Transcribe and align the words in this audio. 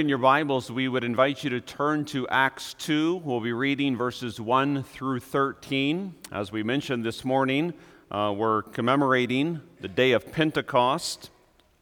In 0.00 0.08
your 0.08 0.16
Bibles, 0.16 0.72
we 0.72 0.88
would 0.88 1.04
invite 1.04 1.44
you 1.44 1.50
to 1.50 1.60
turn 1.60 2.06
to 2.06 2.26
Acts 2.28 2.72
2. 2.78 3.16
We'll 3.22 3.42
be 3.42 3.52
reading 3.52 3.98
verses 3.98 4.40
1 4.40 4.82
through 4.82 5.20
13. 5.20 6.14
As 6.32 6.50
we 6.50 6.62
mentioned 6.62 7.04
this 7.04 7.22
morning, 7.22 7.74
uh, 8.10 8.32
we're 8.34 8.62
commemorating 8.62 9.60
the 9.82 9.88
day 9.88 10.12
of 10.12 10.32
Pentecost 10.32 11.28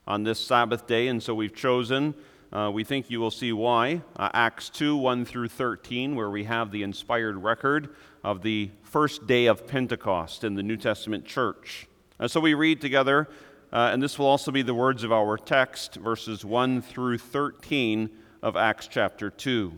on 0.05 0.25
this 0.25 0.41
Sabbath 0.41 0.89
day, 0.89 1.07
and 1.07 1.23
so 1.23 1.33
we've 1.33 1.55
chosen, 1.55 2.13
uh, 2.53 2.73
we 2.75 2.83
think 2.83 3.09
you 3.09 3.21
will 3.21 3.31
see 3.31 3.53
why, 3.53 4.03
uh, 4.17 4.31
Acts 4.35 4.69
2 4.69 4.97
1 4.97 5.25
through 5.25 5.47
13, 5.47 6.17
where 6.17 6.29
we 6.29 6.43
have 6.43 6.73
the 6.73 6.83
inspired 6.83 7.37
record 7.37 7.95
of 8.25 8.43
the 8.43 8.69
first 8.83 9.29
day 9.29 9.47
of 9.47 9.69
Pentecost 9.69 10.43
in 10.43 10.57
the 10.57 10.63
New 10.65 10.77
Testament 10.77 11.25
church. 11.25 11.87
And 12.19 12.29
so 12.29 12.41
we 12.41 12.55
read 12.55 12.81
together 12.81 13.29
uh, 13.73 13.91
and 13.93 14.03
this 14.03 14.19
will 14.19 14.27
also 14.27 14.51
be 14.51 14.63
the 14.63 14.75
words 14.75 15.05
of 15.05 15.13
our 15.13 15.37
text, 15.37 15.97
verses 15.97 16.45
1 16.45 16.81
through 16.83 17.19
13 17.19 18.09
of 18.43 18.57
Acts 18.57 18.89
chapter 18.89 19.31
2. 19.31 19.73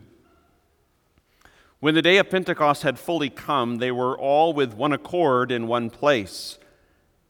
When 1.81 1.95
the 1.95 2.03
day 2.03 2.19
of 2.19 2.31
Pentecost 2.31 2.83
had 2.83 2.99
fully 2.99 3.31
come, 3.31 3.79
they 3.79 3.91
were 3.91 4.17
all 4.17 4.53
with 4.53 4.75
one 4.75 4.93
accord 4.93 5.51
in 5.51 5.67
one 5.67 5.91
place. 5.91 6.59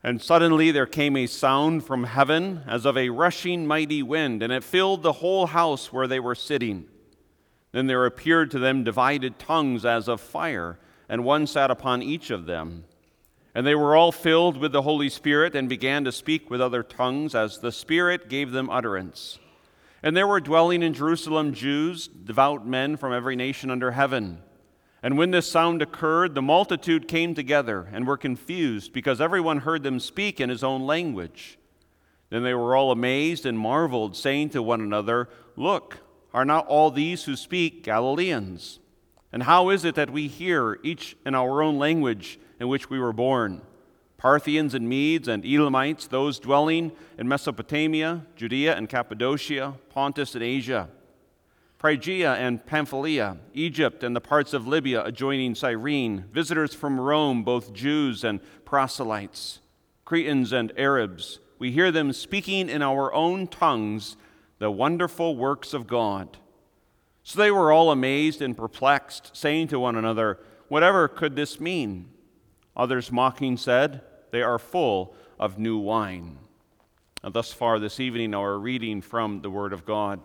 And 0.02 0.20
suddenly 0.20 0.70
there 0.70 0.86
came 0.86 1.16
a 1.16 1.26
sound 1.26 1.84
from 1.84 2.04
heaven 2.04 2.62
as 2.66 2.84
of 2.84 2.96
a 2.96 3.10
rushing 3.10 3.66
mighty 3.66 4.02
wind, 4.02 4.42
and 4.42 4.52
it 4.52 4.64
filled 4.64 5.02
the 5.02 5.14
whole 5.14 5.46
house 5.46 5.92
where 5.92 6.06
they 6.06 6.20
were 6.20 6.34
sitting. 6.34 6.86
Then 7.72 7.86
there 7.86 8.04
appeared 8.04 8.50
to 8.50 8.58
them 8.58 8.82
divided 8.82 9.38
tongues 9.38 9.84
as 9.84 10.08
of 10.08 10.20
fire, 10.20 10.78
and 11.08 11.24
one 11.24 11.46
sat 11.46 11.70
upon 11.70 12.02
each 12.02 12.30
of 12.30 12.46
them. 12.46 12.84
And 13.60 13.66
they 13.66 13.74
were 13.74 13.94
all 13.94 14.10
filled 14.10 14.56
with 14.56 14.72
the 14.72 14.80
Holy 14.80 15.10
Spirit 15.10 15.54
and 15.54 15.68
began 15.68 16.04
to 16.04 16.12
speak 16.12 16.48
with 16.48 16.62
other 16.62 16.82
tongues 16.82 17.34
as 17.34 17.58
the 17.58 17.70
Spirit 17.70 18.30
gave 18.30 18.52
them 18.52 18.70
utterance. 18.70 19.38
And 20.02 20.16
there 20.16 20.26
were 20.26 20.40
dwelling 20.40 20.82
in 20.82 20.94
Jerusalem 20.94 21.52
Jews, 21.52 22.08
devout 22.08 22.66
men 22.66 22.96
from 22.96 23.12
every 23.12 23.36
nation 23.36 23.70
under 23.70 23.90
heaven. 23.90 24.38
And 25.02 25.18
when 25.18 25.30
this 25.30 25.46
sound 25.46 25.82
occurred, 25.82 26.34
the 26.34 26.40
multitude 26.40 27.06
came 27.06 27.34
together 27.34 27.86
and 27.92 28.06
were 28.06 28.16
confused 28.16 28.94
because 28.94 29.20
everyone 29.20 29.58
heard 29.58 29.82
them 29.82 30.00
speak 30.00 30.40
in 30.40 30.48
his 30.48 30.64
own 30.64 30.86
language. 30.86 31.58
Then 32.30 32.42
they 32.42 32.54
were 32.54 32.74
all 32.74 32.90
amazed 32.90 33.44
and 33.44 33.58
marveled, 33.58 34.16
saying 34.16 34.48
to 34.50 34.62
one 34.62 34.80
another, 34.80 35.28
Look, 35.54 35.98
are 36.32 36.46
not 36.46 36.66
all 36.66 36.90
these 36.90 37.24
who 37.24 37.36
speak 37.36 37.84
Galileans? 37.84 38.78
And 39.32 39.44
how 39.44 39.70
is 39.70 39.84
it 39.84 39.94
that 39.94 40.10
we 40.10 40.26
hear, 40.26 40.78
each 40.82 41.16
in 41.24 41.34
our 41.34 41.62
own 41.62 41.78
language, 41.78 42.38
in 42.58 42.68
which 42.68 42.90
we 42.90 42.98
were 42.98 43.12
born 43.12 43.62
Parthians 44.18 44.74
and 44.74 44.86
Medes 44.86 45.28
and 45.28 45.46
Elamites, 45.46 46.06
those 46.06 46.38
dwelling 46.38 46.92
in 47.16 47.26
Mesopotamia, 47.26 48.26
Judea 48.36 48.76
and 48.76 48.86
Cappadocia, 48.86 49.76
Pontus 49.88 50.34
and 50.34 50.44
Asia, 50.44 50.90
Phrygia 51.78 52.34
and 52.34 52.64
Pamphylia, 52.66 53.38
Egypt 53.54 54.04
and 54.04 54.14
the 54.14 54.20
parts 54.20 54.52
of 54.52 54.66
Libya 54.66 55.02
adjoining 55.02 55.54
Cyrene, 55.54 56.26
visitors 56.30 56.74
from 56.74 57.00
Rome, 57.00 57.42
both 57.42 57.72
Jews 57.72 58.22
and 58.22 58.40
proselytes, 58.66 59.60
Cretans 60.04 60.52
and 60.52 60.70
Arabs. 60.76 61.38
We 61.58 61.70
hear 61.70 61.90
them 61.90 62.12
speaking 62.12 62.68
in 62.68 62.82
our 62.82 63.10
own 63.14 63.46
tongues 63.46 64.18
the 64.58 64.70
wonderful 64.70 65.34
works 65.34 65.72
of 65.72 65.86
God. 65.86 66.36
So 67.22 67.38
they 67.38 67.50
were 67.50 67.72
all 67.72 67.90
amazed 67.90 68.42
and 68.42 68.56
perplexed, 68.56 69.36
saying 69.36 69.68
to 69.68 69.80
one 69.80 69.96
another, 69.96 70.38
Whatever 70.68 71.08
could 71.08 71.36
this 71.36 71.60
mean? 71.60 72.08
Others 72.76 73.12
mocking 73.12 73.56
said, 73.56 74.02
They 74.30 74.42
are 74.42 74.58
full 74.58 75.14
of 75.38 75.58
new 75.58 75.78
wine. 75.78 76.38
And 77.22 77.34
thus 77.34 77.52
far 77.52 77.78
this 77.78 78.00
evening, 78.00 78.34
our 78.34 78.58
reading 78.58 79.02
from 79.02 79.42
the 79.42 79.50
Word 79.50 79.72
of 79.72 79.84
God. 79.84 80.20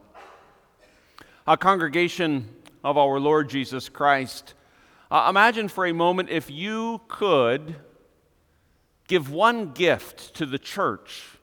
A 1.45 1.57
congregation 1.57 2.49
of 2.83 2.97
our 2.97 3.19
Lord 3.19 3.49
Jesus 3.49 3.89
Christ, 3.89 4.53
uh, 5.11 5.27
imagine 5.29 5.67
for 5.67 5.85
a 5.85 5.93
moment 5.93 6.29
if 6.29 6.49
you 6.49 7.01
could 7.07 7.75
give 9.07 9.31
one 9.31 9.71
gift 9.73 10.33
to 10.35 10.45
the 10.45 10.57
church 10.57 11.34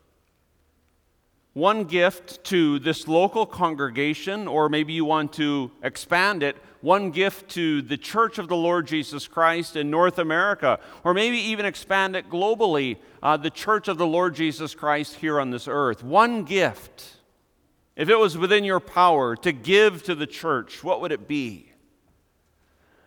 one 1.54 1.84
gift 1.84 2.42
to 2.44 2.78
this 2.78 3.06
local 3.06 3.44
congregation, 3.44 4.48
or 4.48 4.68
maybe 4.68 4.92
you 4.92 5.04
want 5.04 5.32
to 5.34 5.70
expand 5.82 6.42
it, 6.42 6.56
one 6.80 7.10
gift 7.10 7.50
to 7.50 7.82
the 7.82 7.96
Church 7.96 8.38
of 8.38 8.48
the 8.48 8.56
Lord 8.56 8.86
Jesus 8.86 9.28
Christ 9.28 9.76
in 9.76 9.90
North 9.90 10.18
America, 10.18 10.80
or 11.04 11.14
maybe 11.14 11.36
even 11.36 11.66
expand 11.66 12.16
it 12.16 12.30
globally, 12.30 12.96
uh, 13.22 13.36
the 13.36 13.50
Church 13.50 13.86
of 13.88 13.98
the 13.98 14.06
Lord 14.06 14.34
Jesus 14.34 14.74
Christ 14.74 15.16
here 15.16 15.38
on 15.38 15.50
this 15.50 15.68
earth. 15.68 16.02
One 16.02 16.44
gift. 16.44 17.16
If 17.94 18.08
it 18.08 18.16
was 18.16 18.38
within 18.38 18.64
your 18.64 18.80
power 18.80 19.36
to 19.36 19.52
give 19.52 20.02
to 20.04 20.14
the 20.14 20.26
church, 20.26 20.82
what 20.82 21.02
would 21.02 21.12
it 21.12 21.28
be? 21.28 21.71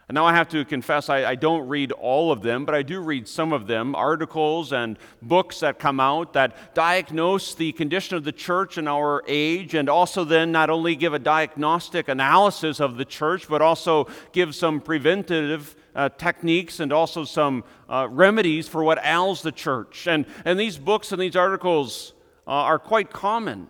And 0.07 0.13
now 0.13 0.25
I 0.25 0.33
have 0.33 0.49
to 0.49 0.63
confess, 0.65 1.09
I, 1.09 1.25
I, 1.25 1.35
don't 1.35 1.67
read 1.67 1.91
all 1.91 2.31
of 2.31 2.43
them, 2.43 2.63
but 2.63 2.75
I 2.75 2.83
do 2.83 3.01
read 3.01 3.27
some 3.27 3.51
of 3.51 3.65
them 3.65 3.95
articles 3.95 4.71
and 4.71 4.99
books 5.23 5.61
that 5.61 5.79
come 5.79 5.99
out 5.99 6.33
that 6.33 6.75
diagnose 6.75 7.55
the 7.55 7.71
condition 7.71 8.15
of 8.15 8.23
the 8.23 8.31
church 8.31 8.77
in 8.77 8.87
our 8.87 9.23
age, 9.27 9.73
and 9.73 9.89
also 9.89 10.23
then 10.23 10.51
not 10.51 10.69
only 10.69 10.95
give 10.95 11.15
a 11.15 11.19
diagnostic 11.19 12.07
analysis 12.07 12.79
of 12.79 12.97
the 12.97 13.05
church, 13.05 13.47
but 13.49 13.63
also 13.63 14.07
give 14.31 14.53
some 14.53 14.79
preventative 14.79 15.75
uh, 15.95 16.09
techniques 16.09 16.79
and 16.79 16.93
also 16.93 17.23
some 17.23 17.63
uh, 17.89 18.07
remedies 18.11 18.67
for 18.67 18.83
what 18.83 19.03
ails 19.03 19.41
the 19.41 19.51
church. 19.51 20.05
And, 20.05 20.27
and 20.43 20.59
these 20.59 20.77
books 20.77 21.13
and 21.13 21.19
these 21.19 21.35
articles 21.35 22.13
uh, 22.45 22.51
are 22.51 22.77
quite 22.77 23.09
common. 23.09 23.69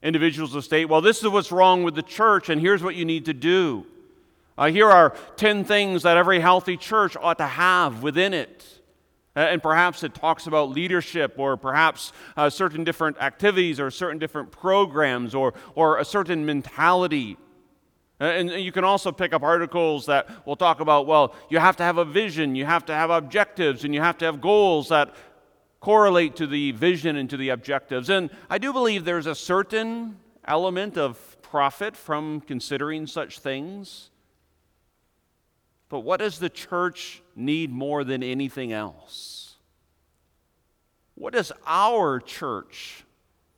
Individuals 0.00 0.54
will 0.54 0.62
state, 0.62 0.84
well, 0.84 1.00
this 1.00 1.24
is 1.24 1.28
what's 1.28 1.50
wrong 1.50 1.82
with 1.82 1.96
the 1.96 2.02
church, 2.02 2.50
and 2.50 2.60
here's 2.60 2.84
what 2.84 2.94
you 2.94 3.04
need 3.04 3.24
to 3.24 3.34
do. 3.34 3.84
Uh, 4.58 4.70
here 4.70 4.90
are 4.90 5.14
10 5.36 5.64
things 5.64 6.02
that 6.02 6.16
every 6.16 6.40
healthy 6.40 6.76
church 6.76 7.16
ought 7.20 7.38
to 7.38 7.46
have 7.46 8.02
within 8.02 8.32
it. 8.32 8.64
Uh, 9.36 9.40
and 9.40 9.62
perhaps 9.62 10.02
it 10.02 10.14
talks 10.14 10.46
about 10.46 10.70
leadership, 10.70 11.34
or 11.36 11.58
perhaps 11.58 12.12
uh, 12.38 12.48
certain 12.48 12.84
different 12.84 13.18
activities, 13.20 13.78
or 13.78 13.90
certain 13.90 14.18
different 14.18 14.50
programs, 14.50 15.34
or, 15.34 15.52
or 15.74 15.98
a 15.98 16.04
certain 16.04 16.46
mentality. 16.46 17.36
Uh, 18.18 18.24
and 18.24 18.50
you 18.50 18.72
can 18.72 18.82
also 18.82 19.12
pick 19.12 19.34
up 19.34 19.42
articles 19.42 20.06
that 20.06 20.46
will 20.46 20.56
talk 20.56 20.80
about, 20.80 21.06
well, 21.06 21.34
you 21.50 21.58
have 21.58 21.76
to 21.76 21.82
have 21.82 21.98
a 21.98 22.04
vision, 22.04 22.54
you 22.54 22.64
have 22.64 22.86
to 22.86 22.94
have 22.94 23.10
objectives, 23.10 23.84
and 23.84 23.94
you 23.94 24.00
have 24.00 24.16
to 24.16 24.24
have 24.24 24.40
goals 24.40 24.88
that 24.88 25.14
correlate 25.80 26.34
to 26.36 26.46
the 26.46 26.72
vision 26.72 27.16
and 27.16 27.28
to 27.28 27.36
the 27.36 27.50
objectives. 27.50 28.08
And 28.08 28.30
I 28.48 28.56
do 28.56 28.72
believe 28.72 29.04
there's 29.04 29.26
a 29.26 29.34
certain 29.34 30.16
element 30.46 30.96
of 30.96 31.36
profit 31.42 31.94
from 31.94 32.40
considering 32.40 33.06
such 33.06 33.40
things. 33.40 34.10
But 35.88 36.00
what 36.00 36.18
does 36.18 36.38
the 36.38 36.48
church 36.48 37.22
need 37.34 37.70
more 37.70 38.02
than 38.02 38.22
anything 38.22 38.72
else? 38.72 39.54
What 41.14 41.32
does 41.32 41.52
our 41.66 42.20
church, 42.20 43.04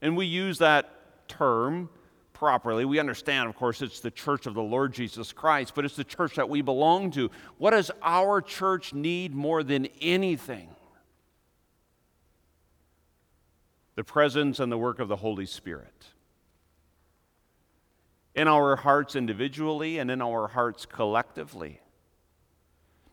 and 0.01 0.17
we 0.17 0.27
use 0.27 0.59
that 0.59 1.29
term 1.29 1.89
properly, 2.33 2.85
we 2.85 3.01
understand, 3.01 3.49
of 3.49 3.57
course, 3.57 3.83
it's 3.83 3.99
the 3.99 4.13
church 4.13 4.47
of 4.47 4.55
the 4.55 4.63
Lord 4.63 4.93
Jesus 4.93 5.33
Christ, 5.33 5.75
but 5.75 5.85
it's 5.85 5.97
the 5.97 6.05
church 6.05 6.37
that 6.37 6.49
we 6.49 6.63
belong 6.63 7.11
to. 7.13 7.31
What 7.57 7.71
does 7.73 7.91
our 8.01 8.41
church 8.41 8.93
need 8.93 9.35
more 9.35 9.65
than 9.65 9.89
anything? 10.01 10.69
The 13.97 14.05
presence 14.05 14.61
and 14.61 14.71
the 14.71 14.79
work 14.79 15.01
of 15.01 15.09
the 15.09 15.17
Holy 15.17 15.47
Spirit. 15.47 16.07
In 18.37 18.47
our 18.47 18.77
hearts 18.77 19.17
individually 19.17 19.99
and 19.99 20.09
in 20.09 20.23
our 20.23 20.47
hearts 20.47 20.87
collectively. 20.87 21.81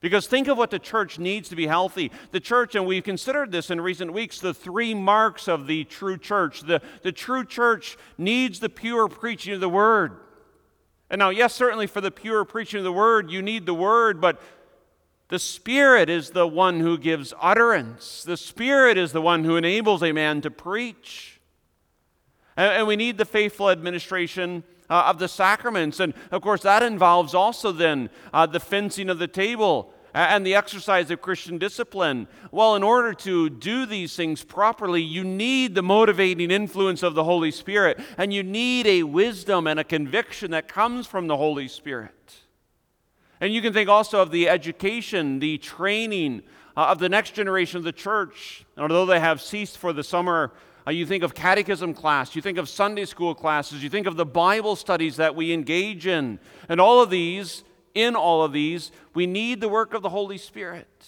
Because 0.05 0.27
think 0.27 0.47
of 0.47 0.55
what 0.55 0.69
the 0.69 0.77
church 0.77 1.17
needs 1.17 1.49
to 1.49 1.55
be 1.55 1.65
healthy. 1.65 2.11
The 2.29 2.39
church, 2.39 2.75
and 2.75 2.85
we've 2.85 3.03
considered 3.03 3.51
this 3.51 3.71
in 3.71 3.81
recent 3.81 4.13
weeks, 4.13 4.39
the 4.39 4.53
three 4.53 4.93
marks 4.93 5.47
of 5.47 5.65
the 5.65 5.83
true 5.83 6.15
church. 6.15 6.61
The, 6.61 6.79
the 7.01 7.11
true 7.11 7.43
church 7.43 7.97
needs 8.15 8.59
the 8.59 8.69
pure 8.69 9.07
preaching 9.07 9.55
of 9.55 9.61
the 9.61 9.67
word. 9.67 10.19
And 11.09 11.17
now, 11.17 11.31
yes, 11.31 11.55
certainly 11.55 11.87
for 11.87 12.01
the 12.01 12.11
pure 12.11 12.45
preaching 12.45 12.77
of 12.77 12.83
the 12.83 12.91
word, 12.91 13.31
you 13.31 13.41
need 13.41 13.65
the 13.65 13.73
word, 13.73 14.21
but 14.21 14.39
the 15.29 15.39
Spirit 15.39 16.07
is 16.07 16.29
the 16.29 16.45
one 16.45 16.81
who 16.81 16.99
gives 16.99 17.33
utterance. 17.41 18.21
The 18.21 18.37
Spirit 18.37 18.99
is 18.99 19.11
the 19.11 19.23
one 19.23 19.43
who 19.43 19.57
enables 19.57 20.03
a 20.03 20.11
man 20.11 20.39
to 20.41 20.51
preach. 20.51 21.41
And, 22.55 22.71
and 22.73 22.87
we 22.87 22.95
need 22.95 23.17
the 23.17 23.25
faithful 23.25 23.71
administration 23.71 24.65
uh, 24.87 25.05
of 25.07 25.17
the 25.17 25.27
sacraments. 25.27 25.99
And 25.99 26.13
of 26.29 26.43
course, 26.43 26.61
that 26.61 26.83
involves 26.83 27.33
also 27.33 27.71
then 27.71 28.11
uh, 28.31 28.45
the 28.45 28.59
fencing 28.59 29.09
of 29.09 29.17
the 29.17 29.27
table 29.27 29.91
and 30.15 30.45
the 30.45 30.55
exercise 30.55 31.11
of 31.11 31.21
Christian 31.21 31.57
discipline. 31.57 32.27
Well, 32.51 32.75
in 32.75 32.83
order 32.83 33.13
to 33.13 33.49
do 33.49 33.85
these 33.85 34.15
things 34.15 34.43
properly, 34.43 35.01
you 35.01 35.23
need 35.23 35.75
the 35.75 35.81
motivating 35.83 36.51
influence 36.51 37.03
of 37.03 37.13
the 37.13 37.23
Holy 37.23 37.51
Spirit, 37.51 37.99
and 38.17 38.33
you 38.33 38.41
need 38.41 38.87
a 38.87 39.03
wisdom 39.03 39.67
and 39.67 39.79
a 39.79 39.83
conviction 39.83 40.51
that 40.51 40.67
comes 40.67 41.05
from 41.05 41.27
the 41.27 41.37
Holy 41.37 41.67
Spirit. 41.67 42.33
And 43.41 43.53
you 43.53 43.61
can 43.61 43.73
think 43.73 43.89
also 43.89 44.21
of 44.21 44.31
the 44.31 44.49
education, 44.49 45.39
the 45.39 45.57
training 45.57 46.41
uh, 46.77 46.87
of 46.87 46.99
the 46.99 47.09
next 47.09 47.35
generation 47.35 47.77
of 47.77 47.83
the 47.83 47.91
church. 47.91 48.65
And 48.75 48.83
although 48.83 49.05
they 49.05 49.19
have 49.19 49.41
ceased 49.41 49.77
for 49.77 49.93
the 49.93 50.03
summer 50.03 50.51
Uh, 50.87 50.91
you 50.91 51.07
think 51.07 51.23
of 51.23 51.33
catechism 51.33 51.95
class, 51.95 52.35
you 52.35 52.43
think 52.43 52.59
of 52.59 52.69
Sunday 52.69 53.05
school 53.05 53.33
classes, 53.33 53.81
you 53.81 53.89
think 53.89 54.07
of 54.07 54.15
the 54.15 54.25
Bible 54.25 54.75
studies 54.75 55.15
that 55.15 55.35
we 55.35 55.51
engage 55.51 56.05
in. 56.05 56.39
And 56.69 56.79
all 56.79 57.01
of 57.01 57.09
these, 57.09 57.63
in 57.95 58.15
all 58.15 58.43
of 58.43 58.51
these, 58.51 58.91
we 59.13 59.25
need 59.25 59.61
the 59.61 59.69
work 59.69 59.93
of 59.93 60.03
the 60.03 60.09
Holy 60.09 60.37
Spirit. 60.37 61.07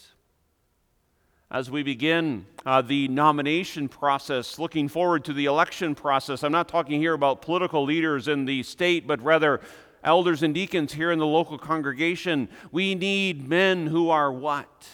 As 1.51 1.69
we 1.69 1.84
begin 1.84 2.45
uh, 2.66 2.81
the 2.81 3.07
nomination 3.07 3.88
process, 3.88 4.57
looking 4.57 4.88
forward 4.88 5.24
to 5.25 5.34
the 5.34 5.45
election 5.45 5.95
process, 5.95 6.44
I'm 6.44 6.51
not 6.51 6.68
talking 6.68 7.00
here 7.00 7.13
about 7.13 7.42
political 7.42 7.84
leaders 7.86 8.28
in 8.28 8.45
the 8.45 8.63
state, 8.63 9.07
but 9.07 9.22
rather 9.22 9.62
elders 10.04 10.44
and 10.44 10.54
deacons 10.54 10.94
here 10.94 11.12
in 11.12 11.19
the 11.19 11.25
local 11.25 11.57
congregation. 11.57 12.50
We 12.72 12.95
need 12.95 13.48
men 13.48 13.88
who 13.88 14.10
are 14.10 14.31
what? 14.31 14.88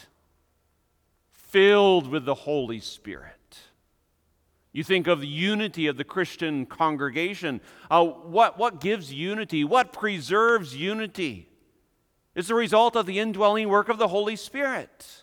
Filled 1.30 2.08
with 2.08 2.24
the 2.24 2.34
Holy 2.34 2.80
Spirit. 2.80 3.30
You 4.72 4.82
think 4.82 5.06
of 5.06 5.20
the 5.20 5.28
unity 5.28 5.86
of 5.86 5.96
the 5.96 6.04
Christian 6.04 6.66
congregation. 6.66 7.60
Uh, 7.88 8.04
what, 8.04 8.58
what 8.58 8.80
gives 8.80 9.12
unity? 9.12 9.62
What 9.62 9.92
preserves 9.92 10.76
unity? 10.76 11.48
It's 12.34 12.48
the 12.48 12.54
result 12.54 12.96
of 12.96 13.06
the 13.06 13.18
indwelling 13.18 13.68
work 13.68 13.88
of 13.88 13.98
the 13.98 14.08
Holy 14.08 14.36
Spirit. 14.36 15.22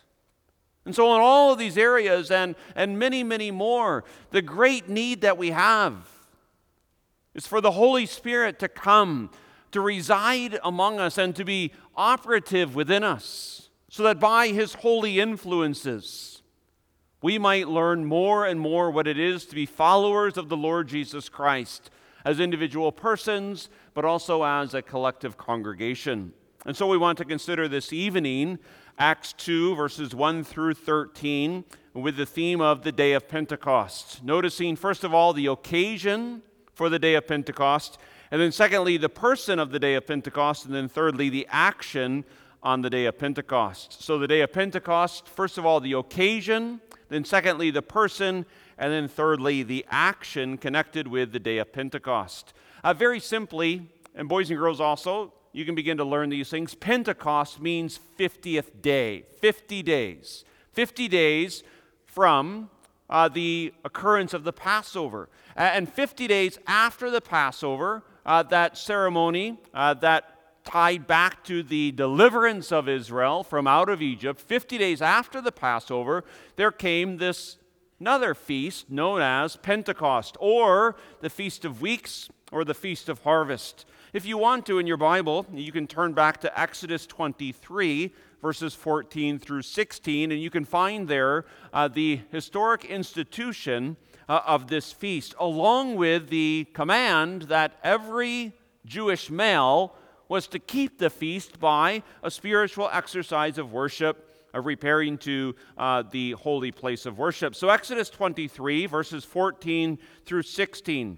And 0.84 0.94
so, 0.94 1.14
in 1.14 1.20
all 1.20 1.52
of 1.52 1.58
these 1.58 1.78
areas 1.78 2.30
and, 2.30 2.56
and 2.74 2.98
many, 2.98 3.22
many 3.22 3.50
more, 3.50 4.04
the 4.30 4.42
great 4.42 4.88
need 4.88 5.20
that 5.20 5.38
we 5.38 5.50
have 5.50 6.08
is 7.34 7.46
for 7.46 7.60
the 7.60 7.72
Holy 7.72 8.06
Spirit 8.06 8.58
to 8.58 8.68
come 8.68 9.30
to 9.70 9.80
reside 9.80 10.58
among 10.64 10.98
us 10.98 11.18
and 11.18 11.34
to 11.36 11.44
be 11.44 11.72
operative 11.96 12.74
within 12.74 13.04
us, 13.04 13.70
so 13.88 14.02
that 14.02 14.20
by 14.20 14.48
his 14.48 14.74
holy 14.74 15.20
influences, 15.20 16.42
we 17.22 17.38
might 17.38 17.68
learn 17.68 18.04
more 18.04 18.44
and 18.44 18.58
more 18.58 18.90
what 18.90 19.06
it 19.06 19.18
is 19.18 19.46
to 19.46 19.54
be 19.54 19.64
followers 19.64 20.36
of 20.36 20.48
the 20.48 20.56
Lord 20.56 20.88
Jesus 20.88 21.28
Christ 21.28 21.90
as 22.24 22.40
individual 22.40 22.92
persons, 22.92 23.68
but 23.94 24.04
also 24.04 24.44
as 24.44 24.74
a 24.74 24.82
collective 24.82 25.36
congregation. 25.36 26.32
And 26.64 26.76
so 26.76 26.86
we 26.86 26.96
want 26.96 27.18
to 27.18 27.24
consider 27.24 27.66
this 27.66 27.92
evening 27.92 28.58
Acts 28.98 29.32
2, 29.32 29.74
verses 29.74 30.14
1 30.14 30.44
through 30.44 30.74
13, 30.74 31.64
with 31.92 32.16
the 32.16 32.26
theme 32.26 32.60
of 32.60 32.84
the 32.84 32.92
day 32.92 33.14
of 33.14 33.28
Pentecost. 33.28 34.22
Noticing, 34.22 34.76
first 34.76 35.02
of 35.02 35.12
all, 35.12 35.32
the 35.32 35.46
occasion 35.46 36.42
for 36.72 36.88
the 36.88 36.98
day 36.98 37.14
of 37.14 37.26
Pentecost, 37.26 37.98
and 38.32 38.40
then, 38.40 38.50
secondly, 38.50 38.96
the 38.96 39.10
person 39.10 39.58
of 39.58 39.72
the 39.72 39.78
day 39.78 39.94
of 39.94 40.06
Pentecost. 40.06 40.64
And 40.64 40.74
then, 40.74 40.88
thirdly, 40.88 41.28
the 41.28 41.46
action 41.50 42.24
on 42.62 42.80
the 42.80 42.88
day 42.88 43.04
of 43.04 43.18
Pentecost. 43.18 44.02
So, 44.02 44.18
the 44.18 44.26
day 44.26 44.40
of 44.40 44.54
Pentecost, 44.54 45.28
first 45.28 45.58
of 45.58 45.66
all, 45.66 45.80
the 45.80 45.92
occasion. 45.92 46.80
Then, 47.10 47.26
secondly, 47.26 47.70
the 47.70 47.82
person. 47.82 48.46
And 48.78 48.90
then, 48.90 49.06
thirdly, 49.06 49.62
the 49.62 49.84
action 49.90 50.56
connected 50.56 51.08
with 51.08 51.32
the 51.32 51.38
day 51.38 51.58
of 51.58 51.74
Pentecost. 51.74 52.54
Uh, 52.82 52.94
very 52.94 53.20
simply, 53.20 53.90
and 54.14 54.30
boys 54.30 54.48
and 54.48 54.58
girls 54.58 54.80
also, 54.80 55.34
you 55.52 55.64
can 55.64 55.74
begin 55.74 55.96
to 55.98 56.04
learn 56.04 56.30
these 56.30 56.50
things. 56.50 56.74
Pentecost 56.74 57.60
means 57.60 58.00
50th 58.18 58.82
day, 58.82 59.24
50 59.40 59.82
days. 59.82 60.44
50 60.72 61.08
days 61.08 61.62
from 62.06 62.70
uh, 63.10 63.28
the 63.28 63.74
occurrence 63.84 64.32
of 64.32 64.44
the 64.44 64.52
Passover. 64.52 65.28
And 65.54 65.92
50 65.92 66.26
days 66.26 66.58
after 66.66 67.10
the 67.10 67.20
Passover, 67.20 68.02
uh, 68.24 68.42
that 68.44 68.78
ceremony 68.78 69.58
uh, 69.74 69.94
that 69.94 70.64
tied 70.64 71.06
back 71.06 71.42
to 71.44 71.62
the 71.62 71.90
deliverance 71.92 72.70
of 72.72 72.88
Israel 72.88 73.42
from 73.42 73.66
out 73.66 73.88
of 73.88 74.00
Egypt, 74.00 74.40
50 74.40 74.78
days 74.78 75.02
after 75.02 75.40
the 75.40 75.52
Passover, 75.52 76.24
there 76.56 76.70
came 76.70 77.18
this 77.18 77.58
another 78.00 78.34
feast 78.34 78.90
known 78.90 79.20
as 79.20 79.54
Pentecost, 79.56 80.36
or 80.40 80.96
the 81.20 81.30
Feast 81.30 81.64
of 81.64 81.80
Weeks, 81.80 82.28
or 82.50 82.64
the 82.64 82.74
Feast 82.74 83.08
of 83.08 83.22
Harvest. 83.22 83.86
If 84.12 84.26
you 84.26 84.36
want 84.36 84.66
to 84.66 84.78
in 84.78 84.86
your 84.86 84.98
Bible, 84.98 85.46
you 85.54 85.72
can 85.72 85.86
turn 85.86 86.12
back 86.12 86.42
to 86.42 86.60
Exodus 86.60 87.06
23, 87.06 88.12
verses 88.42 88.74
14 88.74 89.38
through 89.38 89.62
16, 89.62 90.30
and 90.30 90.38
you 90.38 90.50
can 90.50 90.66
find 90.66 91.08
there 91.08 91.46
uh, 91.72 91.88
the 91.88 92.20
historic 92.30 92.84
institution 92.84 93.96
uh, 94.28 94.40
of 94.46 94.66
this 94.66 94.92
feast, 94.92 95.34
along 95.40 95.94
with 95.94 96.28
the 96.28 96.66
command 96.74 97.42
that 97.44 97.78
every 97.82 98.52
Jewish 98.84 99.30
male 99.30 99.94
was 100.28 100.46
to 100.48 100.58
keep 100.58 100.98
the 100.98 101.08
feast 101.08 101.58
by 101.58 102.02
a 102.22 102.30
spiritual 102.30 102.90
exercise 102.92 103.56
of 103.56 103.72
worship, 103.72 104.28
of 104.52 104.66
repairing 104.66 105.16
to 105.16 105.54
uh, 105.78 106.02
the 106.02 106.32
holy 106.32 106.70
place 106.70 107.06
of 107.06 107.16
worship. 107.16 107.54
So, 107.54 107.70
Exodus 107.70 108.10
23, 108.10 108.84
verses 108.84 109.24
14 109.24 109.98
through 110.26 110.42
16. 110.42 111.16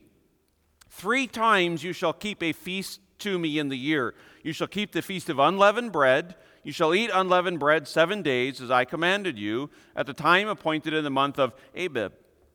Three 0.97 1.27
times 1.27 1.83
you 1.83 1.93
shall 1.93 2.13
keep 2.13 2.41
a 2.41 2.53
feast 2.53 3.01
to 3.19 3.37
me 3.37 3.59
in 3.59 3.69
the 3.69 3.77
year. 3.77 4.15
You 4.45 4.53
shall 4.53 4.69
keep 4.69 4.93
the 4.93 5.03
feast 5.03 5.29
of 5.29 5.41
unleavened 5.41 5.91
bread. 5.91 6.37
You 6.63 6.71
shall 6.71 6.95
eat 6.95 7.11
unleavened 7.13 7.59
bread 7.59 7.89
seven 7.89 8.23
days, 8.23 8.61
as 8.61 8.71
I 8.71 8.85
commanded 8.85 9.37
you, 9.37 9.71
at 9.97 10.07
the 10.07 10.15
time 10.15 10.47
appointed 10.47 10.95
in 10.95 11.03
the 11.03 11.11
month 11.11 11.41
of 11.41 11.53
Abib. 11.75 12.13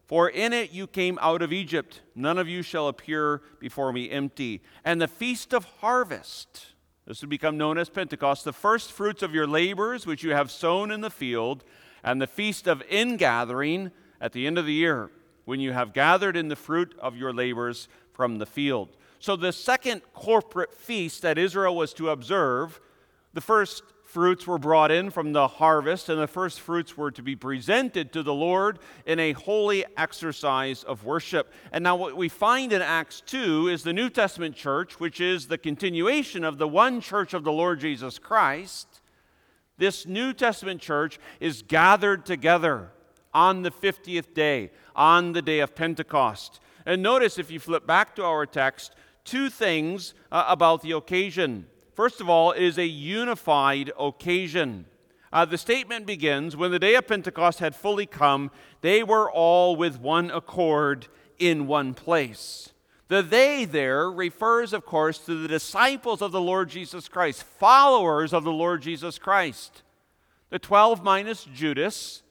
For 0.08 0.30
in 0.30 0.54
it 0.54 0.72
you 0.72 0.88
came 0.88 1.20
out 1.22 1.42
of 1.42 1.52
Egypt. 1.52 2.02
None 2.16 2.38
of 2.38 2.48
you 2.48 2.62
shall 2.62 2.88
appear 2.88 3.42
before 3.60 3.92
me 3.92 4.10
empty. 4.10 4.64
And 4.86 5.02
the 5.02 5.10
feast 5.10 5.54
of 5.54 5.66
harvest, 5.82 6.68
this 7.06 7.20
would 7.20 7.30
become 7.30 7.58
known 7.58 7.78
as 7.78 7.90
Pentecost, 7.90 8.46
the 8.46 8.54
first 8.54 8.94
fruits 8.94 9.22
of 9.22 9.34
your 9.34 9.48
labors 9.48 10.08
which 10.08 10.24
you 10.24 10.32
have 10.32 10.50
sown 10.50 10.92
in 10.92 11.02
the 11.02 11.12
field, 11.12 11.66
and 12.06 12.22
the 12.22 12.26
feast 12.26 12.68
of 12.68 12.82
ingathering 12.90 13.92
at 14.22 14.32
the 14.32 14.48
end 14.48 14.58
of 14.58 14.66
the 14.66 14.74
year, 14.74 15.12
when 15.44 15.60
you 15.60 15.74
have 15.74 15.94
gathered 15.94 16.38
in 16.38 16.48
the 16.48 16.56
fruit 16.56 16.96
of 17.00 17.18
your 17.18 17.34
labors 17.34 17.90
from 18.20 18.38
the 18.38 18.46
field. 18.46 18.90
So, 19.20 19.38
the 19.38 19.54
second 19.54 20.02
corporate 20.14 20.74
feast 20.74 21.22
that 21.22 21.38
Israel 21.38 21.74
was 21.74 21.94
to 21.94 22.10
observe, 22.10 22.82
the 23.34 23.40
first 23.40 23.82
fruits 24.04 24.46
were 24.46 24.58
brought 24.58 24.92
in 24.92 25.10
from 25.10 25.32
the 25.32 25.48
harvest, 25.48 26.10
and 26.10 26.20
the 26.20 26.28
first 26.28 26.60
fruits 26.60 26.98
were 26.98 27.12
to 27.12 27.22
be 27.22 27.38
presented 27.38 28.12
to 28.12 28.22
the 28.22 28.34
Lord 28.34 28.80
in 29.06 29.22
a 29.22 29.32
holy 29.32 29.86
exercise 29.96 30.84
of 30.84 31.06
worship. 31.06 31.54
And 31.72 31.82
now, 31.82 31.96
what 31.96 32.18
we 32.18 32.28
find 32.28 32.74
in 32.74 32.82
Acts 32.82 33.24
2 33.26 33.70
is 33.70 33.84
the 33.84 33.94
New 33.94 34.10
Testament 34.10 34.54
church, 34.54 35.00
which 35.00 35.22
is 35.22 35.48
the 35.48 35.58
continuation 35.58 36.44
of 36.44 36.58
the 36.58 36.68
one 36.68 37.00
church 37.00 37.34
of 37.34 37.46
the 37.46 37.54
Lord 37.54 37.80
Jesus 37.80 38.20
Christ. 38.20 39.00
This 39.78 40.06
New 40.06 40.34
Testament 40.34 40.82
church 40.82 41.20
is 41.40 41.62
gathered 41.62 42.26
together 42.26 42.92
on 43.34 43.62
the 43.62 43.72
50th 43.72 44.34
day, 44.34 44.72
on 44.94 45.32
the 45.32 45.42
day 45.42 45.62
of 45.62 45.74
Pentecost. 45.74 46.60
And 46.90 47.04
notice, 47.04 47.38
if 47.38 47.52
you 47.52 47.60
flip 47.60 47.86
back 47.86 48.16
to 48.16 48.24
our 48.26 48.48
text, 48.48 48.96
two 49.24 49.52
things 49.52 50.16
uh, 50.32 50.46
about 50.48 50.82
the 50.82 50.94
occasion. 50.94 51.68
First 51.94 52.20
of 52.20 52.28
all, 52.28 52.52
it 52.52 52.64
is 52.64 52.80
a 52.80 52.88
unified 52.88 53.92
occasion. 54.00 54.88
Uh, 55.32 55.46
the 55.46 55.60
statement 55.60 56.08
begins 56.08 56.58
When 56.58 56.72
the 56.72 56.80
day 56.80 56.96
of 56.96 57.08
Pentecost 57.08 57.60
had 57.60 57.76
fully 57.76 58.08
come, 58.08 58.50
they 58.82 59.04
were 59.04 59.32
all 59.32 59.76
with 59.76 60.00
one 60.00 60.32
accord 60.32 61.06
in 61.38 61.68
one 61.68 61.94
place. 61.94 62.74
The 63.08 63.22
they 63.22 63.66
there 63.66 64.10
refers, 64.10 64.74
of 64.74 64.84
course, 64.84 65.20
to 65.20 65.40
the 65.40 65.48
disciples 65.48 66.24
of 66.24 66.32
the 66.32 66.42
Lord 66.42 66.72
Jesus 66.72 67.08
Christ, 67.08 67.44
followers 67.44 68.34
of 68.34 68.44
the 68.44 68.52
Lord 68.52 68.82
Jesus 68.82 69.20
Christ. 69.20 69.84
The 70.50 70.58
12 70.58 71.04
minus 71.04 71.44
Judas, 71.44 72.24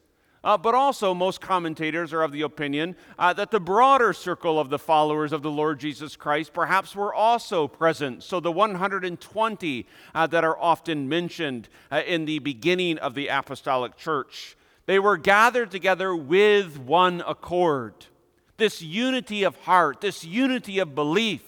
uh, 0.48 0.56
but 0.56 0.74
also, 0.74 1.12
most 1.12 1.42
commentators 1.42 2.10
are 2.14 2.22
of 2.22 2.32
the 2.32 2.40
opinion 2.40 2.96
uh, 3.18 3.34
that 3.34 3.50
the 3.50 3.60
broader 3.60 4.14
circle 4.14 4.58
of 4.58 4.70
the 4.70 4.78
followers 4.78 5.30
of 5.30 5.42
the 5.42 5.50
Lord 5.50 5.78
Jesus 5.78 6.16
Christ 6.16 6.54
perhaps 6.54 6.96
were 6.96 7.12
also 7.12 7.68
present. 7.68 8.22
So, 8.22 8.40
the 8.40 8.50
120 8.50 9.86
uh, 10.14 10.26
that 10.28 10.44
are 10.44 10.58
often 10.58 11.06
mentioned 11.06 11.68
uh, 11.92 12.00
in 12.06 12.24
the 12.24 12.38
beginning 12.38 12.96
of 12.96 13.14
the 13.14 13.26
apostolic 13.26 13.98
church, 13.98 14.56
they 14.86 14.98
were 14.98 15.18
gathered 15.18 15.70
together 15.70 16.16
with 16.16 16.78
one 16.78 17.22
accord. 17.26 18.06
This 18.56 18.80
unity 18.80 19.42
of 19.42 19.54
heart, 19.54 20.00
this 20.00 20.24
unity 20.24 20.78
of 20.78 20.94
belief, 20.94 21.42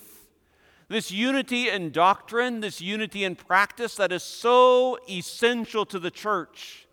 this 0.88 1.10
unity 1.10 1.70
in 1.70 1.90
doctrine, 1.90 2.60
this 2.60 2.82
unity 2.82 3.24
in 3.24 3.34
practice 3.34 3.94
that 3.94 4.12
is 4.12 4.22
so 4.22 4.98
essential 5.08 5.86
to 5.86 5.98
the 5.98 6.10
church. 6.10 6.86